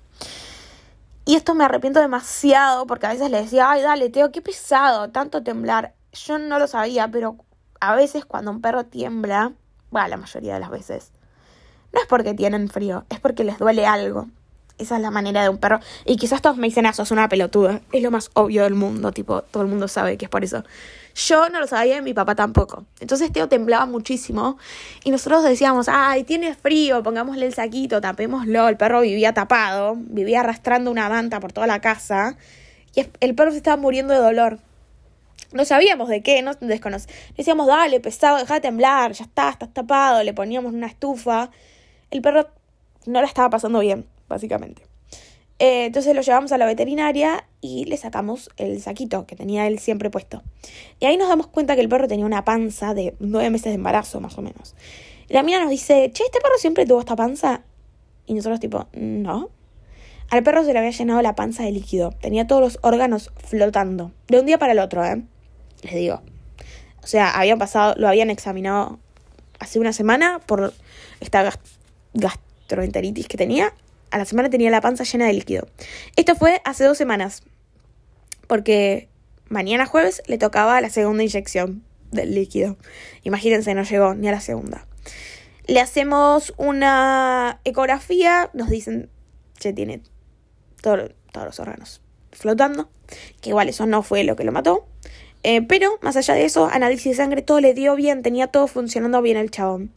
[1.25, 5.11] Y esto me arrepiento demasiado porque a veces le decía, ay, dale, Teo, qué pesado,
[5.11, 5.95] tanto temblar.
[6.12, 7.37] Yo no lo sabía, pero
[7.81, 9.53] a veces cuando un perro tiembla,
[9.90, 11.11] bueno, la mayoría de las veces,
[11.92, 14.29] no es porque tienen frío, es porque les duele algo.
[14.79, 15.79] Esa es la manera de un perro.
[16.07, 17.83] Y quizás todos me dicen, ah, sos una pelotuda.
[17.92, 20.64] Es lo más obvio del mundo, tipo, todo el mundo sabe que es por eso.
[21.14, 22.87] Yo no lo sabía y mi papá tampoco.
[22.98, 24.57] Entonces Teo temblaba muchísimo
[25.05, 28.68] y nosotros decíamos, ay, tiene frío, pongámosle el saquito, tapémoslo.
[28.68, 32.38] El perro vivía tapado, vivía arrastrando una manta por toda la casa
[32.94, 34.61] y el perro se estaba muriendo de dolor.
[35.53, 37.37] No sabíamos de qué, no desconocíamos.
[37.37, 40.22] Decíamos, dale, pesado, deja de temblar, ya está, estás tapado.
[40.22, 41.50] Le poníamos una estufa.
[42.11, 42.48] El perro
[43.07, 44.83] no la estaba pasando bien, básicamente.
[45.59, 49.79] Eh, entonces lo llevamos a la veterinaria y le sacamos el saquito que tenía él
[49.79, 50.42] siempre puesto.
[51.00, 53.74] Y ahí nos damos cuenta que el perro tenía una panza de nueve meses de
[53.74, 54.74] embarazo, más o menos.
[55.29, 57.62] La mía nos dice, che, ¿este perro siempre tuvo esta panza?
[58.26, 59.50] Y nosotros tipo, no.
[60.31, 62.12] Al perro se le había llenado la panza de líquido.
[62.21, 64.12] Tenía todos los órganos flotando.
[64.29, 65.23] De un día para el otro, ¿eh?
[65.83, 66.23] Les digo.
[67.03, 68.99] O sea, habían pasado, lo habían examinado
[69.59, 70.73] hace una semana por
[71.21, 71.53] esta
[72.14, 73.75] gastroenteritis que tenía
[74.11, 75.69] a la semana tenía la panza llena de líquido.
[76.16, 77.43] Esto fue hace dos semanas,
[78.47, 79.09] porque
[79.49, 82.77] mañana jueves le tocaba la segunda inyección del líquido.
[83.23, 84.87] Imagínense, no llegó ni a la segunda.
[85.66, 89.09] Le hacemos una ecografía, nos dicen
[89.61, 90.03] que tiene
[90.81, 92.01] todos los órganos
[92.33, 92.88] flotando,
[93.40, 94.87] que igual eso no fue lo que lo mató.
[95.43, 98.66] Eh, pero más allá de eso, análisis de sangre, todo le dio bien, tenía todo
[98.66, 99.93] funcionando bien el chabón.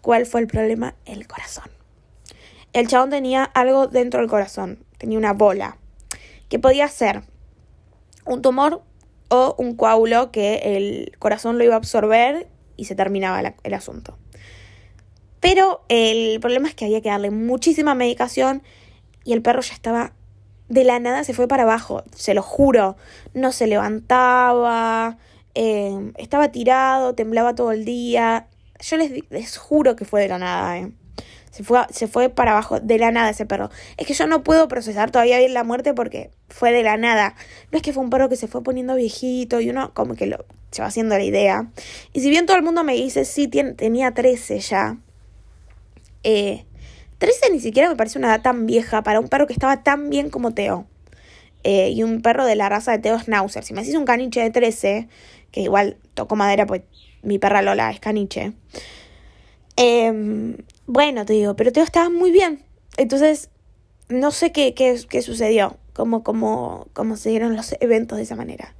[0.00, 0.94] ¿Cuál fue el problema?
[1.04, 1.74] El corazón
[2.74, 5.78] el chabón tenía algo dentro del corazón, tenía una bola,
[6.48, 7.22] que podía ser
[8.26, 8.82] un tumor
[9.28, 14.18] o un coágulo que el corazón lo iba a absorber y se terminaba el asunto.
[15.38, 18.62] Pero el problema es que había que darle muchísima medicación
[19.22, 20.12] y el perro ya estaba
[20.68, 22.96] de la nada se fue para abajo, se lo juro,
[23.34, 25.18] no se levantaba,
[25.54, 28.48] eh, estaba tirado, temblaba todo el día.
[28.80, 30.92] Yo les, les juro que fue de la nada, eh.
[31.50, 33.70] Se fue, se fue para abajo de la nada ese perro.
[33.96, 37.36] Es que yo no puedo procesar todavía bien la muerte porque fue de la nada.
[37.70, 40.26] No es que fue un perro que se fue poniendo viejito y uno como que
[40.26, 41.70] lo, se va haciendo la idea.
[42.12, 44.98] Y si bien todo el mundo me dice, sí, tenía 13 ya.
[46.24, 46.64] Eh,
[47.24, 50.10] 13 ni siquiera me parece una edad tan vieja para un perro que estaba tan
[50.10, 50.86] bien como Teo.
[51.62, 53.64] Eh, y un perro de la raza de Teo Schnauzer.
[53.64, 55.08] Si me haces un caniche de 13,
[55.50, 56.82] que igual tocó madera, pues
[57.22, 58.52] mi perra Lola es caniche.
[59.78, 62.62] Eh, bueno, te digo, pero Teo estaba muy bien.
[62.98, 63.48] Entonces,
[64.10, 68.36] no sé qué, qué, qué sucedió, cómo, cómo, cómo se dieron los eventos de esa
[68.36, 68.74] manera.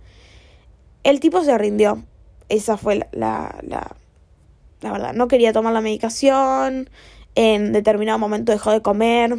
[1.02, 2.04] El tipo se rindió.
[2.50, 3.08] Esa fue la,
[3.62, 3.96] la,
[4.82, 5.14] la verdad.
[5.14, 6.90] No quería tomar la medicación.
[7.34, 9.36] En determinado momento dejó de comer.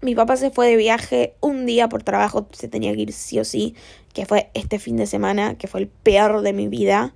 [0.00, 3.38] Mi papá se fue de viaje un día por trabajo, se tenía que ir sí
[3.38, 3.74] o sí,
[4.12, 7.14] que fue este fin de semana, que fue el peor de mi vida.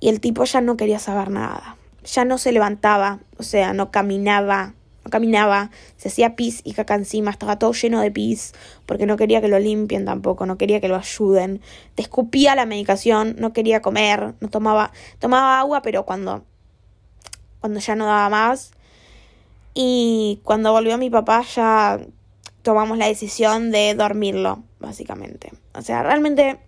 [0.00, 3.90] Y el tipo ya no quería saber nada ya no se levantaba, o sea, no
[3.90, 8.52] caminaba, no caminaba, se hacía pis y caca encima, estaba todo lleno de pis,
[8.86, 11.60] porque no quería que lo limpien tampoco, no quería que lo ayuden,
[11.94, 16.44] te escupía la medicación, no quería comer, no tomaba, tomaba agua, pero cuando,
[17.60, 18.72] cuando ya no daba más.
[19.74, 22.00] Y cuando volvió mi papá ya
[22.62, 25.52] tomamos la decisión de dormirlo, básicamente.
[25.74, 26.58] O sea, realmente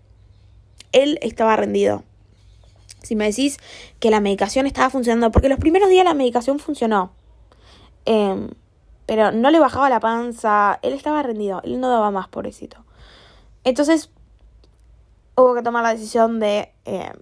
[0.93, 2.05] él estaba rendido.
[3.03, 3.59] Si me decís
[3.99, 7.13] que la medicación estaba funcionando, porque los primeros días la medicación funcionó,
[8.05, 8.51] em,
[9.07, 12.85] pero no le bajaba la panza, él estaba rendido, él no daba más, pobrecito.
[13.65, 14.11] Entonces,
[15.37, 17.13] hubo que tomar la decisión de em,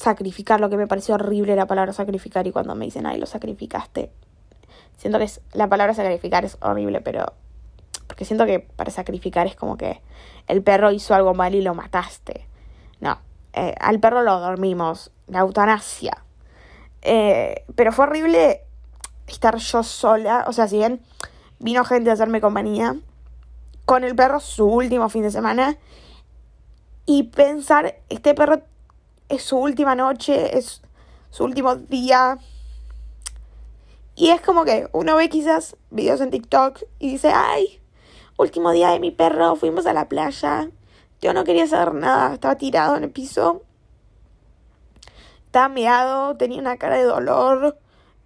[0.00, 3.26] sacrificar, lo que me pareció horrible la palabra sacrificar, y cuando me dicen, ay, lo
[3.26, 4.10] sacrificaste,
[4.96, 7.34] siento que es, la palabra sacrificar es horrible, pero
[8.06, 10.00] porque siento que para sacrificar es como que
[10.48, 12.46] el perro hizo algo mal y lo mataste.
[13.00, 13.18] No,
[13.52, 16.24] eh, al perro lo dormimos, la eutanasia.
[17.02, 18.62] Eh, pero fue horrible
[19.26, 21.02] estar yo sola, o sea, si bien
[21.58, 22.96] vino gente a hacerme compañía,
[23.84, 25.76] con el perro su último fin de semana
[27.04, 28.62] y pensar, este perro
[29.30, 30.82] es su última noche, es
[31.30, 32.38] su último día.
[34.16, 37.80] Y es como que uno ve quizás videos en TikTok y dice, ay,
[38.36, 40.68] último día de mi perro, fuimos a la playa,
[41.22, 43.62] yo no quería saber nada, estaba tirado en el piso.
[45.46, 47.78] Estaba meado, tenía una cara de dolor.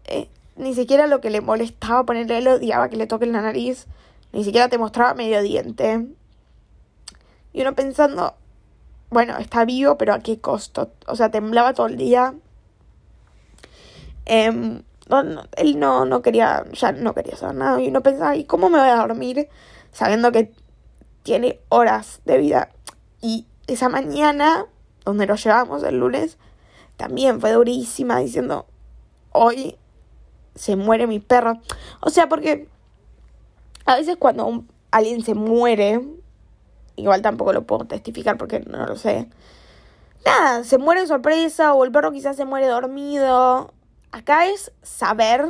[0.05, 3.87] Eh, ni siquiera lo que le molestaba ponerle, él odiaba que le toque la nariz.
[4.33, 6.07] Ni siquiera te mostraba medio diente.
[7.53, 8.35] Y uno pensando,
[9.15, 10.91] bueno, está vivo, pero ¿a qué costo?
[11.07, 12.35] O sea, temblaba todo el día.
[14.27, 14.83] Em,
[15.57, 17.81] él no, no quería, ya no quería saber nada.
[17.81, 19.49] Y uno pensaba, ¿y cómo me voy a dormir
[19.93, 20.53] sabiendo que
[21.23, 22.71] tiene horas de vida?
[23.23, 24.67] Y esa mañana,
[25.05, 26.37] donde lo llevamos el lunes,
[26.97, 28.67] también fue durísima diciendo,
[29.31, 29.77] hoy
[30.57, 31.61] se muere mi perro.
[32.01, 32.69] O sea, porque
[33.87, 36.03] a veces cuando alguien se muere,
[36.97, 39.29] igual tampoco lo puedo testificar porque no lo sé.
[40.25, 43.73] Nada, se muere de sorpresa o el perro quizás se muere dormido.
[44.11, 45.47] Acá es saber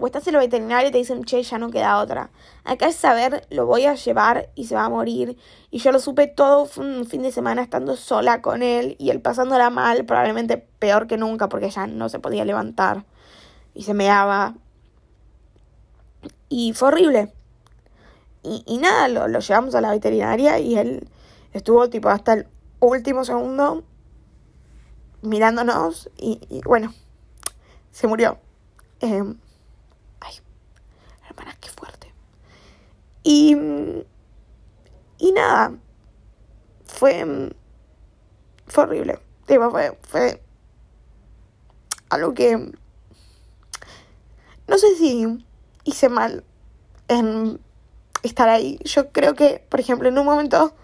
[0.00, 2.30] o estás en lo veterinario y te dicen, che, ya no queda otra.
[2.64, 5.36] Acá es saber, lo voy a llevar y se va a morir.
[5.70, 9.20] Y yo lo supe todo un fin de semana estando sola con él y él
[9.20, 13.04] pasándola mal, probablemente peor que nunca porque ya no se podía levantar
[13.74, 14.54] y se meaba.
[16.48, 17.32] Y fue horrible.
[18.42, 21.08] Y, nada, lo, llevamos a la veterinaria y él
[21.52, 22.48] estuvo tipo hasta el
[22.80, 23.84] último segundo
[25.20, 26.94] mirándonos y, bueno,
[27.90, 28.38] se murió.
[29.00, 29.22] Eh,
[31.28, 32.14] hermanas, qué fuerte.
[33.22, 33.54] Y,
[35.18, 35.74] y nada,
[36.86, 37.54] fue,
[38.66, 39.18] fue horrible.
[39.46, 40.42] fue, fue
[42.08, 42.72] algo que
[44.70, 45.44] no sé si
[45.84, 46.44] hice mal
[47.08, 47.60] en
[48.22, 48.78] estar ahí.
[48.84, 50.74] Yo creo que, por ejemplo, en un momento,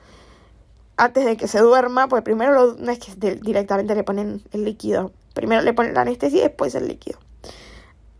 [0.96, 5.12] antes de que se duerma, pues primero no es que directamente le ponen el líquido.
[5.34, 7.18] Primero le ponen la anestesia y después el líquido.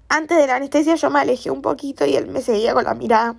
[0.09, 2.94] Antes de la anestesia yo me alejé un poquito y él me seguía con la
[2.94, 3.37] mirada.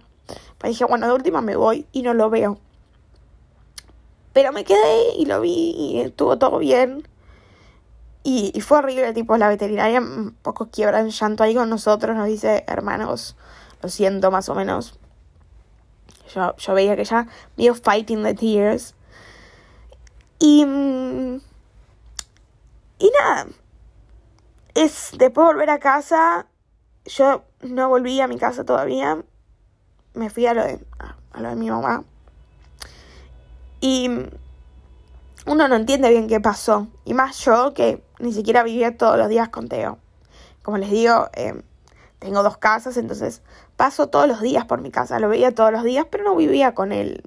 [0.58, 2.58] Pues dije, bueno, de última me voy y no lo veo.
[4.34, 7.08] Pero me quedé y lo vi y estuvo todo bien.
[8.30, 12.28] Y, fue horrible, tipo, la veterinaria un poco quiebra en llanto ahí con nosotros, nos
[12.28, 13.38] dice, hermanos,
[13.82, 15.00] lo siento más o menos.
[16.34, 18.96] Yo, yo veía que ya medio fighting the tears.
[20.40, 20.66] Y...
[20.66, 21.42] Mm,
[23.00, 23.48] y nada.
[24.74, 26.48] Es después volver a casa
[27.08, 29.24] yo no volví a mi casa todavía.
[30.14, 30.80] Me fui a lo de,
[31.40, 32.04] lo de mi mamá.
[33.80, 34.10] Y
[35.46, 36.88] uno no entiende bien qué pasó.
[37.06, 40.00] Y más yo que ni siquiera vivía todos los días con Teo.
[40.64, 41.62] Como les digo, eh,
[42.20, 43.42] tengo dos casas, entonces
[43.78, 45.20] paso todos los días por mi casa.
[45.20, 47.24] Lo veía todos los días, pero no vivía con él.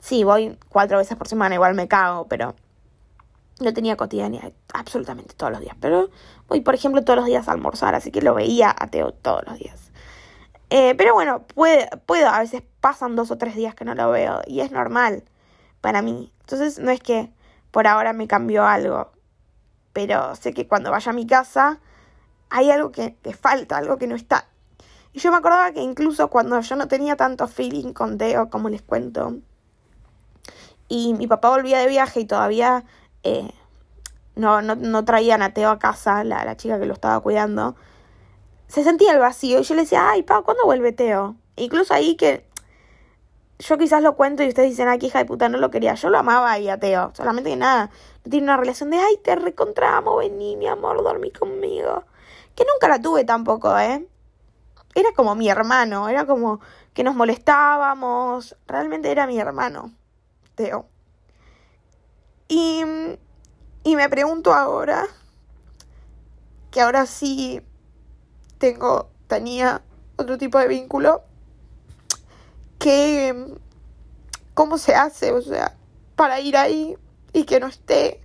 [0.00, 2.54] Sí, voy cuatro veces por semana, igual me cago, pero
[3.60, 5.76] no tenía cotidianidad absolutamente todos los días.
[5.80, 6.10] Pero
[6.48, 9.44] voy, por ejemplo, todos los días a almorzar, así que lo veía a Teo todos
[9.46, 9.92] los días.
[10.70, 14.10] Eh, pero bueno, puede, puedo, a veces pasan dos o tres días que no lo
[14.10, 15.22] veo y es normal
[15.80, 16.32] para mí.
[16.40, 17.30] Entonces no es que
[17.70, 19.12] por ahora me cambió algo,
[19.92, 21.78] pero sé que cuando vaya a mi casa
[22.50, 24.48] hay algo que, que falta, algo que no está.
[25.14, 28.68] Y yo me acordaba que incluso cuando yo no tenía tanto feeling con Teo, como
[28.68, 29.36] les cuento,
[30.88, 32.84] y mi papá volvía de viaje y todavía
[33.22, 33.50] eh,
[34.34, 37.76] no, no, no, traían a Teo a casa, la, la, chica que lo estaba cuidando,
[38.66, 39.60] se sentía el vacío.
[39.60, 41.36] Y yo le decía, ay, pa, ¿cuándo vuelve Teo?
[41.56, 42.44] incluso ahí que
[43.60, 45.94] yo quizás lo cuento y ustedes dicen, ay, hija de puta, no lo quería.
[45.94, 47.12] Yo lo amaba ahí a Teo.
[47.14, 47.90] Solamente que nada,
[48.24, 52.04] no tiene una relación de, ay, te recontramos, vení, mi amor, dormí conmigo.
[52.56, 54.04] Que nunca la tuve tampoco, ¿eh?
[54.94, 56.60] Era como mi hermano, era como
[56.92, 58.56] que nos molestábamos.
[58.66, 59.92] Realmente era mi hermano,
[60.54, 60.86] Teo.
[62.48, 62.82] Y,
[63.82, 65.06] y me pregunto ahora,
[66.70, 67.62] que ahora sí
[68.58, 69.82] tengo, tenía
[70.16, 71.22] otro tipo de vínculo,
[72.78, 73.54] que
[74.54, 75.76] cómo se hace, o sea,
[76.16, 76.96] para ir ahí
[77.32, 78.20] y que no esté.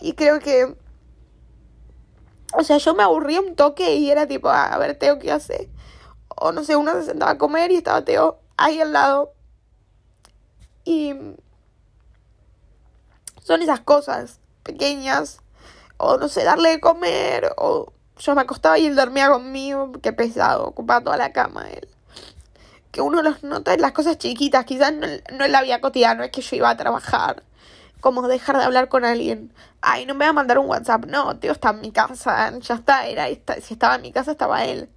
[0.00, 0.76] Y creo que,
[2.56, 5.32] o sea, yo me aburría un toque y era tipo, ah, a ver, Teo, ¿qué
[5.32, 5.70] hace?
[6.46, 9.32] O no sé, uno se sentaba a comer y estaba Teo ahí al lado.
[10.84, 11.14] Y
[13.42, 15.40] son esas cosas pequeñas.
[15.96, 17.54] O no sé, darle de comer.
[17.56, 19.90] O yo me acostaba y él dormía conmigo.
[20.02, 21.88] Qué pesado, ocupaba toda la cama él
[22.92, 26.26] que uno los nota en las cosas chiquitas, quizás no, no en la vida cotidiana,
[26.26, 27.42] es que yo iba a trabajar,
[28.00, 31.36] como dejar de hablar con alguien, ay, no me va a mandar un WhatsApp, no,
[31.38, 33.26] tío, está en mi casa, ya está, era,
[33.60, 34.88] si estaba en mi casa estaba él.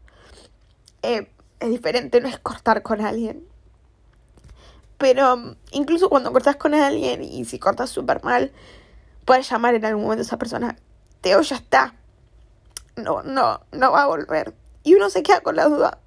[1.02, 1.28] Eh,
[1.60, 3.48] es diferente, no es cortar con alguien.
[4.98, 8.52] Pero incluso cuando cortas con alguien y si cortas súper mal,
[9.26, 10.78] puedes llamar en algún momento a esa persona,
[11.22, 11.96] Teo ya está.
[12.96, 14.56] No, no, no va a volver.
[14.84, 16.00] Y uno se queda con la duda.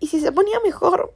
[0.00, 1.14] ¿Y si se ponía mejor?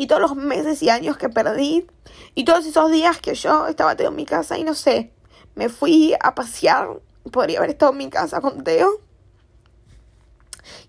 [0.00, 1.86] y todos los meses y años que perdí
[2.34, 5.12] y todos esos días que yo estaba Teo en mi casa y no sé,
[5.54, 8.88] me fui a pasear, podría haber estado en mi casa con Teo.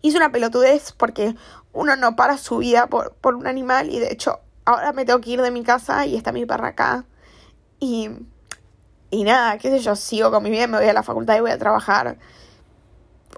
[0.02, 1.36] Hice una pelotudez porque
[1.74, 5.22] uno no para su vida por, por un animal y de hecho ahora me tengo
[5.22, 7.06] que ir de mi casa y está mi perra acá.
[7.80, 8.10] Y,
[9.10, 11.42] y nada, qué sé yo, sigo con mi vida, me voy a la facultad y
[11.42, 12.18] voy a trabajar.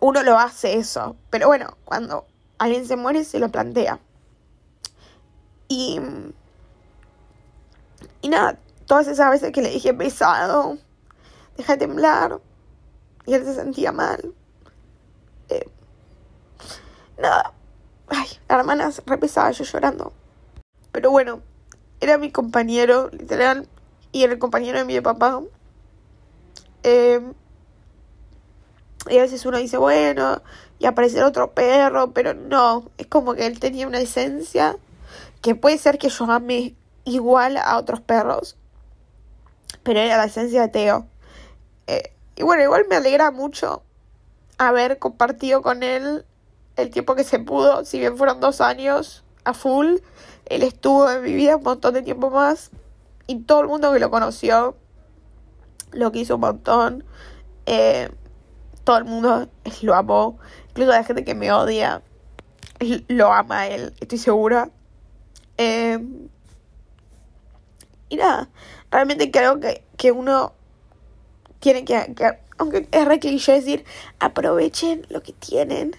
[0.02, 2.26] Uno lo hace eso, pero bueno, cuando
[2.58, 4.00] alguien se muere se lo plantea.
[5.68, 6.00] Y,
[8.22, 10.78] y nada, todas esas veces que le dije pesado,
[11.58, 12.40] deja de temblar,
[13.26, 14.34] y él se sentía mal.
[17.24, 17.54] Nada,
[18.10, 20.12] ay, la hermana re yo llorando.
[20.92, 21.40] Pero bueno,
[22.02, 23.70] era mi compañero, literal,
[24.12, 25.42] y era el compañero de mi papá.
[26.84, 27.22] Eh,
[29.10, 30.42] y a veces uno dice, bueno,
[30.80, 34.76] y aparecer otro perro, pero no, es como que él tenía una esencia
[35.42, 38.58] que puede ser que yo ame igual a otros perros,
[39.82, 41.08] pero era la esencia de Teo.
[41.88, 43.82] Eh, y bueno, igual me alegra mucho
[44.58, 46.26] haber compartido con él
[46.76, 49.98] el tiempo que se pudo, si bien fueron dos años a full,
[50.46, 52.72] él estuvo en mi vida un montón de tiempo más
[53.28, 54.76] y todo el mundo que lo conoció
[55.92, 57.04] lo quiso un montón.
[57.66, 58.10] Eh,
[58.84, 59.48] todo el mundo
[59.82, 62.02] lo amó, incluso la gente que me odia
[63.08, 64.70] lo ama a él, estoy segura.
[65.58, 66.00] Eh,
[68.10, 68.50] y nada,
[68.92, 70.54] realmente creo que, que uno
[71.60, 72.16] tiene que,
[72.58, 73.86] aunque es re decir,
[74.20, 75.96] aprovechen lo que tienen.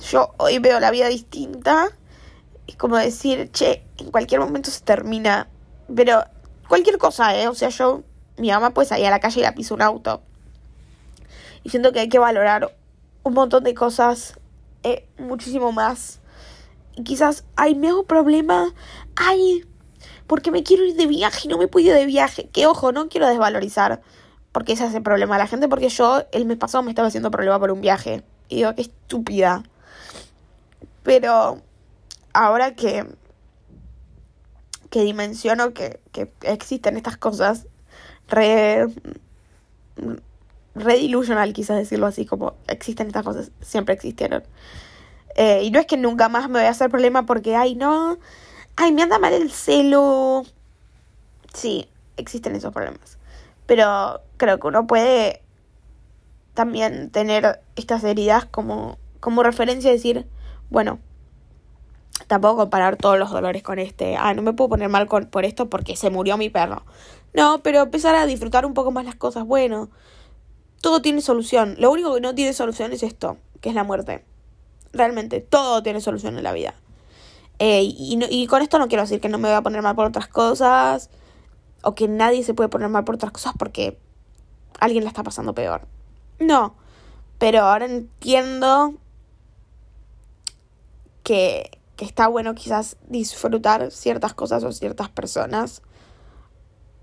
[0.00, 1.88] Yo hoy veo la vida distinta.
[2.66, 5.48] Es como decir, che, en cualquier momento se termina.
[5.94, 6.24] Pero
[6.68, 7.48] cualquier cosa, ¿eh?
[7.48, 8.02] O sea, yo,
[8.38, 10.22] mi mamá pues ahí a la calle y la piso un auto.
[11.62, 12.74] Y siento que hay que valorar
[13.22, 14.38] un montón de cosas
[14.82, 16.20] eh, muchísimo más
[17.04, 18.74] quizás, ay, me hago problema,
[19.16, 19.64] ay,
[20.26, 22.48] porque me quiero ir de viaje y no me puedo ir de viaje.
[22.52, 24.00] Que ojo, no quiero desvalorizar
[24.52, 27.08] porque ese es el problema de la gente, porque yo el mes pasado me estaba
[27.08, 28.24] haciendo problema por un viaje.
[28.48, 29.62] Y digo, qué estúpida.
[31.02, 31.62] Pero
[32.32, 33.06] ahora que,
[34.90, 37.66] que dimensiono que, que existen estas cosas,
[38.28, 38.86] re,
[40.74, 44.42] re delusional quizás decirlo así, como existen estas cosas, siempre existieron.
[45.36, 48.18] Eh, y no es que nunca más me voy a hacer problema porque, ay, no,
[48.76, 50.44] ay, me anda mal el celo.
[51.54, 53.18] Sí, existen esos problemas.
[53.66, 55.42] Pero creo que uno puede
[56.54, 60.26] también tener estas heridas como, como referencia decir,
[60.70, 60.98] bueno,
[62.26, 64.16] tampoco comparar todos los dolores con este.
[64.16, 66.84] Ah, no me puedo poner mal con, por esto porque se murió mi perro.
[67.34, 69.44] No, pero empezar a disfrutar un poco más las cosas.
[69.44, 69.90] Bueno,
[70.80, 71.74] todo tiene solución.
[71.78, 74.24] Lo único que no tiene solución es esto, que es la muerte.
[74.92, 76.74] Realmente, todo tiene solución en la vida.
[77.58, 79.94] Eh, y, y con esto no quiero decir que no me voy a poner mal
[79.94, 81.10] por otras cosas
[81.82, 83.98] o que nadie se puede poner mal por otras cosas porque
[84.78, 85.82] alguien la está pasando peor.
[86.38, 86.74] No,
[87.38, 88.94] pero ahora entiendo
[91.22, 95.82] que, que está bueno quizás disfrutar ciertas cosas o ciertas personas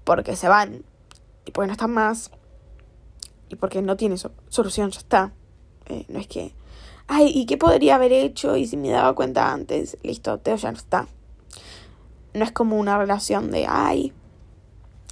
[0.03, 0.83] porque se van
[1.45, 2.31] y porque no están más
[3.49, 4.17] y porque no tiene
[4.49, 5.33] solución, ya está.
[5.85, 6.53] Eh, no es que
[7.07, 8.55] ay, ¿y qué podría haber hecho?
[8.57, 11.07] Y si me daba cuenta antes, listo, Teo ya no está.
[12.33, 14.13] No es como una relación de, ay,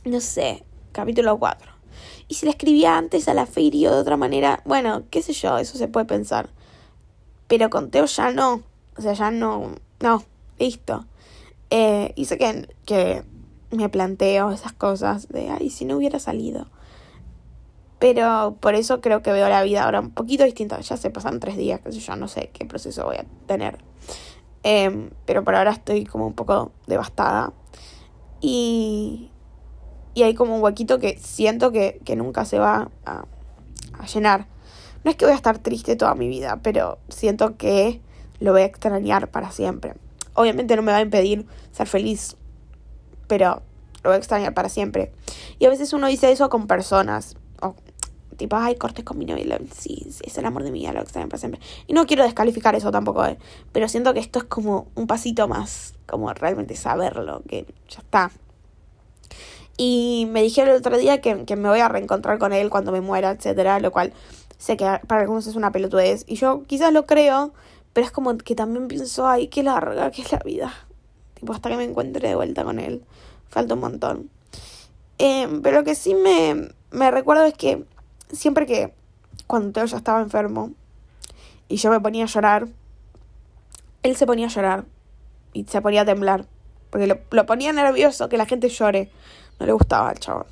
[0.04, 1.72] no sé, capítulo 4.
[2.28, 5.58] Y si la escribía antes a la feria de otra manera, bueno, qué sé yo,
[5.58, 6.50] eso se puede pensar.
[7.48, 8.64] Pero con Teo ya no.
[8.98, 10.24] O sea, ya no, no,
[10.60, 11.06] listo.
[11.70, 13.24] Eh, y sé que, que
[13.72, 16.68] me planteo esas cosas de, ay, si no hubiera salido.
[18.00, 20.80] Pero por eso creo que veo la vida ahora un poquito distinta.
[20.80, 23.80] Ya se pasan tres días, que yo, no sé qué proceso voy a tener.
[24.64, 27.54] Em, pero por ahora estoy como un poco devastada.
[28.42, 29.32] Y,
[30.14, 33.26] y hay como un huequito que siento que, que nunca se va a,
[33.98, 34.48] a llenar.
[35.04, 38.02] No es que voy a estar triste toda mi vida, pero siento que
[38.40, 39.94] lo voy a extrañar para siempre.
[40.34, 42.36] Obviamente no me va a impedir ser feliz,
[43.28, 43.62] pero
[44.04, 45.12] lo voy a extrañar para siempre.
[45.60, 47.38] Y a veces uno dice eso con personas.
[47.62, 47.76] O
[48.36, 49.46] tipo, ay, cortes con mi novio.
[49.74, 51.60] Sí, sí, es el amor de mi vida, lo extraño para siempre.
[51.88, 53.38] Y no quiero descalificar eso tampoco, eh,
[53.72, 58.32] pero siento que esto es como un pasito más, como realmente saberlo, que ya está.
[59.78, 62.92] Y me dijeron el otro día que, que me voy a reencontrar con él cuando
[62.92, 64.14] me muera, etcétera, lo cual
[64.58, 66.24] sé que para algunos es una pelotudez.
[66.28, 67.54] Y yo quizás lo creo,
[67.96, 70.74] pero es como que también pienso, ay, qué larga que es la vida.
[71.36, 73.06] Tipo, hasta que me encuentre de vuelta con él.
[73.48, 74.30] Falta un montón.
[75.18, 77.86] Eh, pero lo que sí me, me recuerdo es que
[78.30, 78.94] siempre que
[79.48, 80.72] cuando Teo ya estaba enfermo
[81.70, 82.68] y yo me ponía a llorar,
[84.04, 84.84] él se ponía a llorar
[85.54, 86.48] y se ponía a temblar.
[86.90, 89.10] Porque lo, lo ponía nervioso que la gente llore.
[89.58, 90.48] No le gustaba al chabón.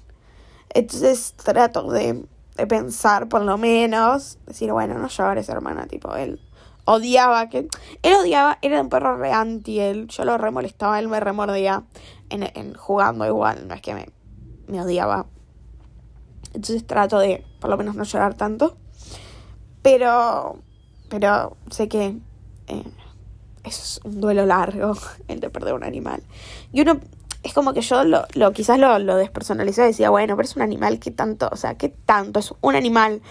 [0.69, 2.23] Entonces trato de,
[2.55, 6.39] de pensar, por lo menos, decir, bueno, no llores, hermana, tipo, él
[6.85, 7.67] odiaba que...
[8.01, 11.83] Él odiaba, era un perro re anti él, yo lo remolestaba, él me remordía
[12.29, 13.93] en, jugando igual, no es que
[14.67, 15.27] me, odiaba.
[16.47, 18.77] Entonces trato de, por lo menos, no llorar tanto.
[19.81, 20.59] Pero,
[21.09, 22.17] pero sé que
[22.67, 22.83] eh,
[23.63, 24.93] es un duelo largo
[25.27, 26.23] el de perder un animal.
[26.71, 26.99] Y uno,
[27.43, 30.55] es como que yo lo, lo quizás lo, lo despersonalizaba y decía, bueno, pero es
[30.55, 31.49] un animal, ¿qué tanto?
[31.51, 32.39] O sea, ¿qué tanto?
[32.39, 33.21] Es un animal.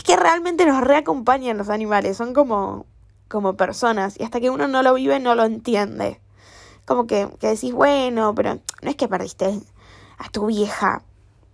[0.00, 2.86] Es que realmente nos reacompañan los animales, son como,
[3.28, 4.18] como personas.
[4.18, 6.22] Y hasta que uno no lo vive, no lo entiende.
[6.86, 9.60] Como que, que decís, bueno, pero no es que perdiste
[10.16, 11.02] a tu vieja.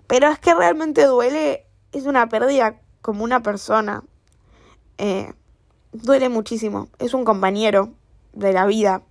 [0.07, 4.05] Pero es que realmente duele, es una pérdida como una persona.
[4.99, 5.33] Eh,
[5.91, 6.87] duele muchísimo.
[7.01, 7.91] Es un compañero
[8.33, 9.03] de la vida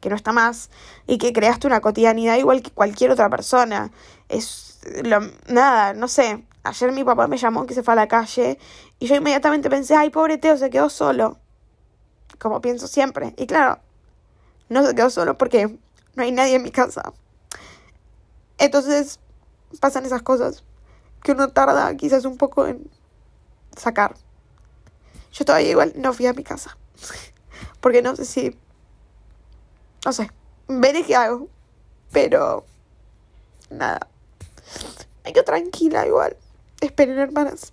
[0.00, 0.68] que no está más
[1.06, 3.92] y que creaste una cotidianidad igual que cualquier otra persona.
[4.28, 6.44] Es lo, nada, no sé.
[6.62, 8.58] Ayer mi papá me llamó que se fue a la calle
[8.98, 11.38] y yo inmediatamente pensé, ay, pobre Teo, se quedó solo.
[12.38, 13.34] Como pienso siempre.
[13.36, 13.80] Y claro,
[14.68, 15.78] no se quedó solo porque
[16.14, 17.12] no hay nadie en mi casa.
[18.58, 19.20] Entonces
[19.80, 20.64] pasan esas cosas
[21.22, 22.90] que uno tarda quizás un poco en
[23.76, 24.14] sacar.
[25.32, 26.76] Yo todavía igual no fui a mi casa.
[27.80, 28.56] Porque no sé si...
[30.04, 30.30] No sé.
[30.68, 31.48] Veré qué hago.
[32.12, 32.64] Pero...
[33.70, 34.06] Nada.
[35.24, 36.36] Me quedo tranquila igual.
[36.80, 37.72] Esperen, hermanas.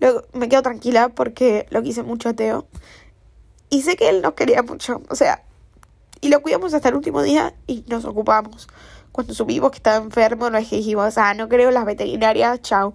[0.00, 2.66] Luego me quedo tranquila porque lo quise mucho a Teo.
[3.70, 5.02] Y sé que él nos quería mucho.
[5.08, 5.44] O sea,
[6.20, 8.68] y lo cuidamos hasta el último día y nos ocupamos.
[9.12, 12.94] Cuando supimos que estaba enfermo, nos dijimos, ah, no creo las veterinarias, chao.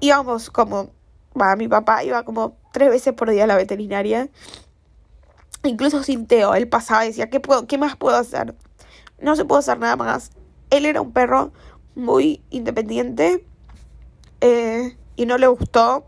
[0.00, 0.90] Íbamos como,
[1.40, 4.28] va, mi papá iba como tres veces por día a la veterinaria.
[5.62, 8.54] Incluso sin Teo, él pasaba y decía, ¿qué, puedo, ¿qué más puedo hacer?
[9.20, 10.30] No se puede hacer nada más.
[10.70, 11.52] Él era un perro
[12.00, 13.44] muy independiente
[14.40, 16.06] eh, y no le gustó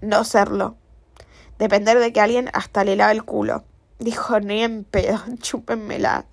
[0.00, 0.76] no serlo.
[1.58, 3.64] Depender de que alguien hasta le lave el culo.
[3.98, 6.26] Dijo, ni en pedo, chúpenmela.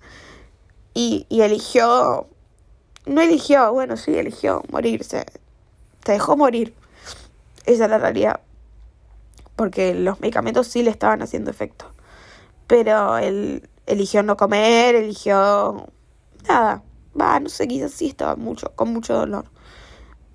[0.94, 2.28] Y, y eligió,
[3.06, 5.26] no eligió, bueno, sí, eligió morirse.
[6.04, 6.74] Se dejó morir.
[7.64, 8.40] Esa es la realidad.
[9.56, 11.90] Porque los medicamentos sí le estaban haciendo efecto.
[12.66, 15.86] Pero él eligió no comer, eligió
[16.48, 16.82] nada.
[17.20, 19.46] Va, no sé, quizás sí estaba mucho, con mucho dolor.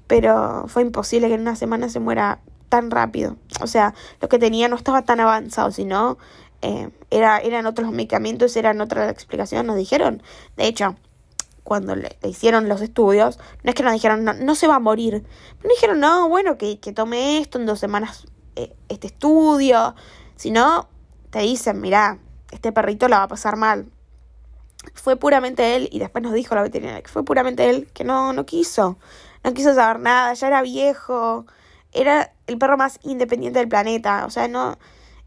[0.07, 3.37] Pero fue imposible que en una semana se muera tan rápido.
[3.61, 6.17] O sea, lo que tenía no estaba tan avanzado, sino
[6.61, 10.23] eh, era, eran otros medicamentos, eran otra explicación, nos dijeron.
[10.57, 10.95] De hecho,
[11.63, 14.79] cuando le, hicieron los estudios, no es que nos dijeron, no, no se va a
[14.79, 15.23] morir.
[15.63, 18.25] Nos dijeron, no, bueno, que, que tome esto en dos semanas,
[18.55, 19.95] eh, este estudio.
[20.35, 20.87] Si no,
[21.29, 22.19] te dicen, mira,
[22.51, 23.87] este perrito la va a pasar mal.
[24.93, 28.33] Fue puramente él, y después nos dijo la veterinaria que fue puramente él que no,
[28.33, 28.97] no quiso.
[29.43, 31.45] No quiso saber nada, ya era viejo.
[31.93, 34.25] Era el perro más independiente del planeta.
[34.25, 34.77] O sea, no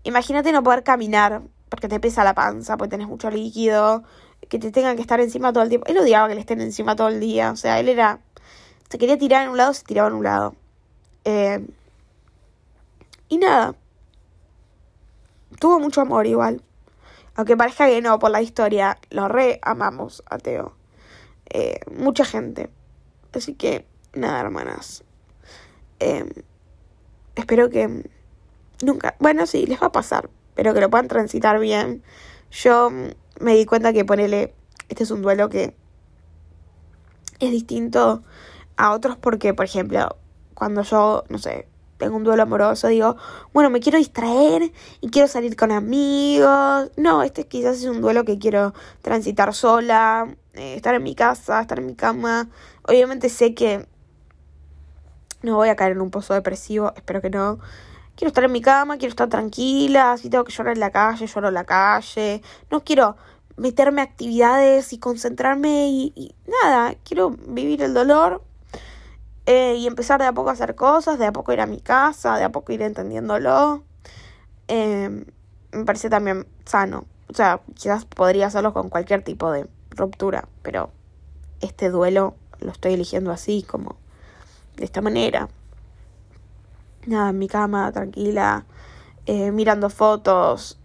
[0.05, 4.05] Imagínate no poder caminar porque te pesa la panza, porque tenés mucho líquido,
[4.49, 5.87] que te tengan que estar encima todo el tiempo.
[5.89, 8.21] Él odiaba que le estén encima todo el día, o sea, él era...
[8.91, 10.55] Se quería tirar en un lado, se tiraba en un lado.
[11.25, 11.67] Eh,
[13.29, 13.75] y nada.
[15.59, 16.63] Tuvo mucho amor igual.
[17.37, 20.77] Aunque parezca que no por la historia, lo re amamos a Teo.
[21.51, 22.71] Eh, mucha gente.
[23.33, 25.05] Así que, nada, hermanas.
[26.01, 26.45] Eh,
[27.35, 28.05] espero que
[28.83, 32.03] nunca, bueno, sí, les va a pasar, pero que lo puedan transitar bien.
[32.51, 32.91] Yo
[33.41, 34.55] me di cuenta que ponele,
[34.89, 35.75] este es un duelo que
[37.41, 38.23] es distinto
[38.77, 40.17] a otros porque, por ejemplo,
[40.55, 41.67] cuando yo, no sé,
[42.05, 43.17] tengo un duelo amoroso, digo,
[43.55, 46.91] bueno, me quiero distraer y quiero salir con amigos.
[46.97, 51.61] No, este quizás es un duelo que quiero transitar sola, eh, estar en mi casa,
[51.63, 52.49] estar en mi cama.
[52.83, 53.87] Obviamente sé que
[55.43, 57.59] no voy a caer en un pozo depresivo, espero que no.
[58.17, 61.27] Quiero estar en mi cama, quiero estar tranquila, si tengo que llorar en la calle,
[61.27, 62.43] lloro en la calle.
[62.71, 63.17] No quiero
[63.57, 68.43] meterme a actividades y concentrarme y, nada, quiero vivir el dolor
[69.47, 71.81] eh, y empezar de a poco a hacer cosas, de a poco ir a mi
[71.81, 73.85] casa, de a poco ir entendiéndolo.
[74.69, 75.25] Eh,
[75.73, 77.05] me parece también sano.
[77.29, 80.91] O sea, quizás podría hacerlo con cualquier tipo de ruptura, pero
[81.61, 83.97] este duelo lo estoy eligiendo así, como
[84.77, 85.49] de esta manera.
[87.07, 88.65] Nada, en mi cama, tranquila,
[89.27, 90.79] eh, mirando fotos,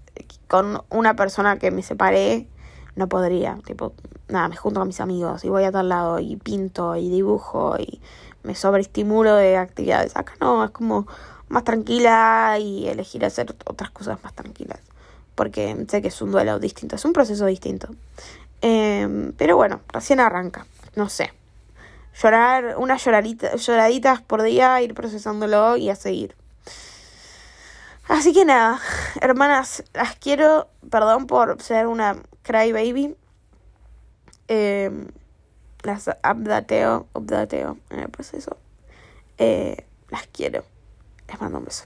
[0.47, 2.47] con una persona que me separé,
[2.95, 3.59] no podría.
[3.65, 3.93] Tipo,
[4.27, 7.77] nada, me junto con mis amigos y voy a tal lado y pinto y dibujo
[7.77, 8.01] y
[8.43, 10.15] me sobreestimulo de actividades.
[10.15, 11.07] Acá no, es como
[11.49, 14.79] más tranquila y elegir hacer otras cosas más tranquilas.
[15.35, 17.89] Porque sé que es un duelo distinto, es un proceso distinto.
[18.61, 20.65] Em, pero bueno, recién arranca,
[20.95, 21.33] no sé.
[22.21, 26.35] Llorar, unas lloraditas por día, ir procesándolo y a seguir.
[28.09, 28.79] Así que nada,
[29.21, 33.15] hermanas, las quiero, perdón por ser una crybaby.
[34.47, 34.91] Eh,
[35.83, 38.57] las updateo, updateo en el proceso.
[39.37, 40.63] Eh, las quiero.
[41.27, 41.85] Les mando un beso.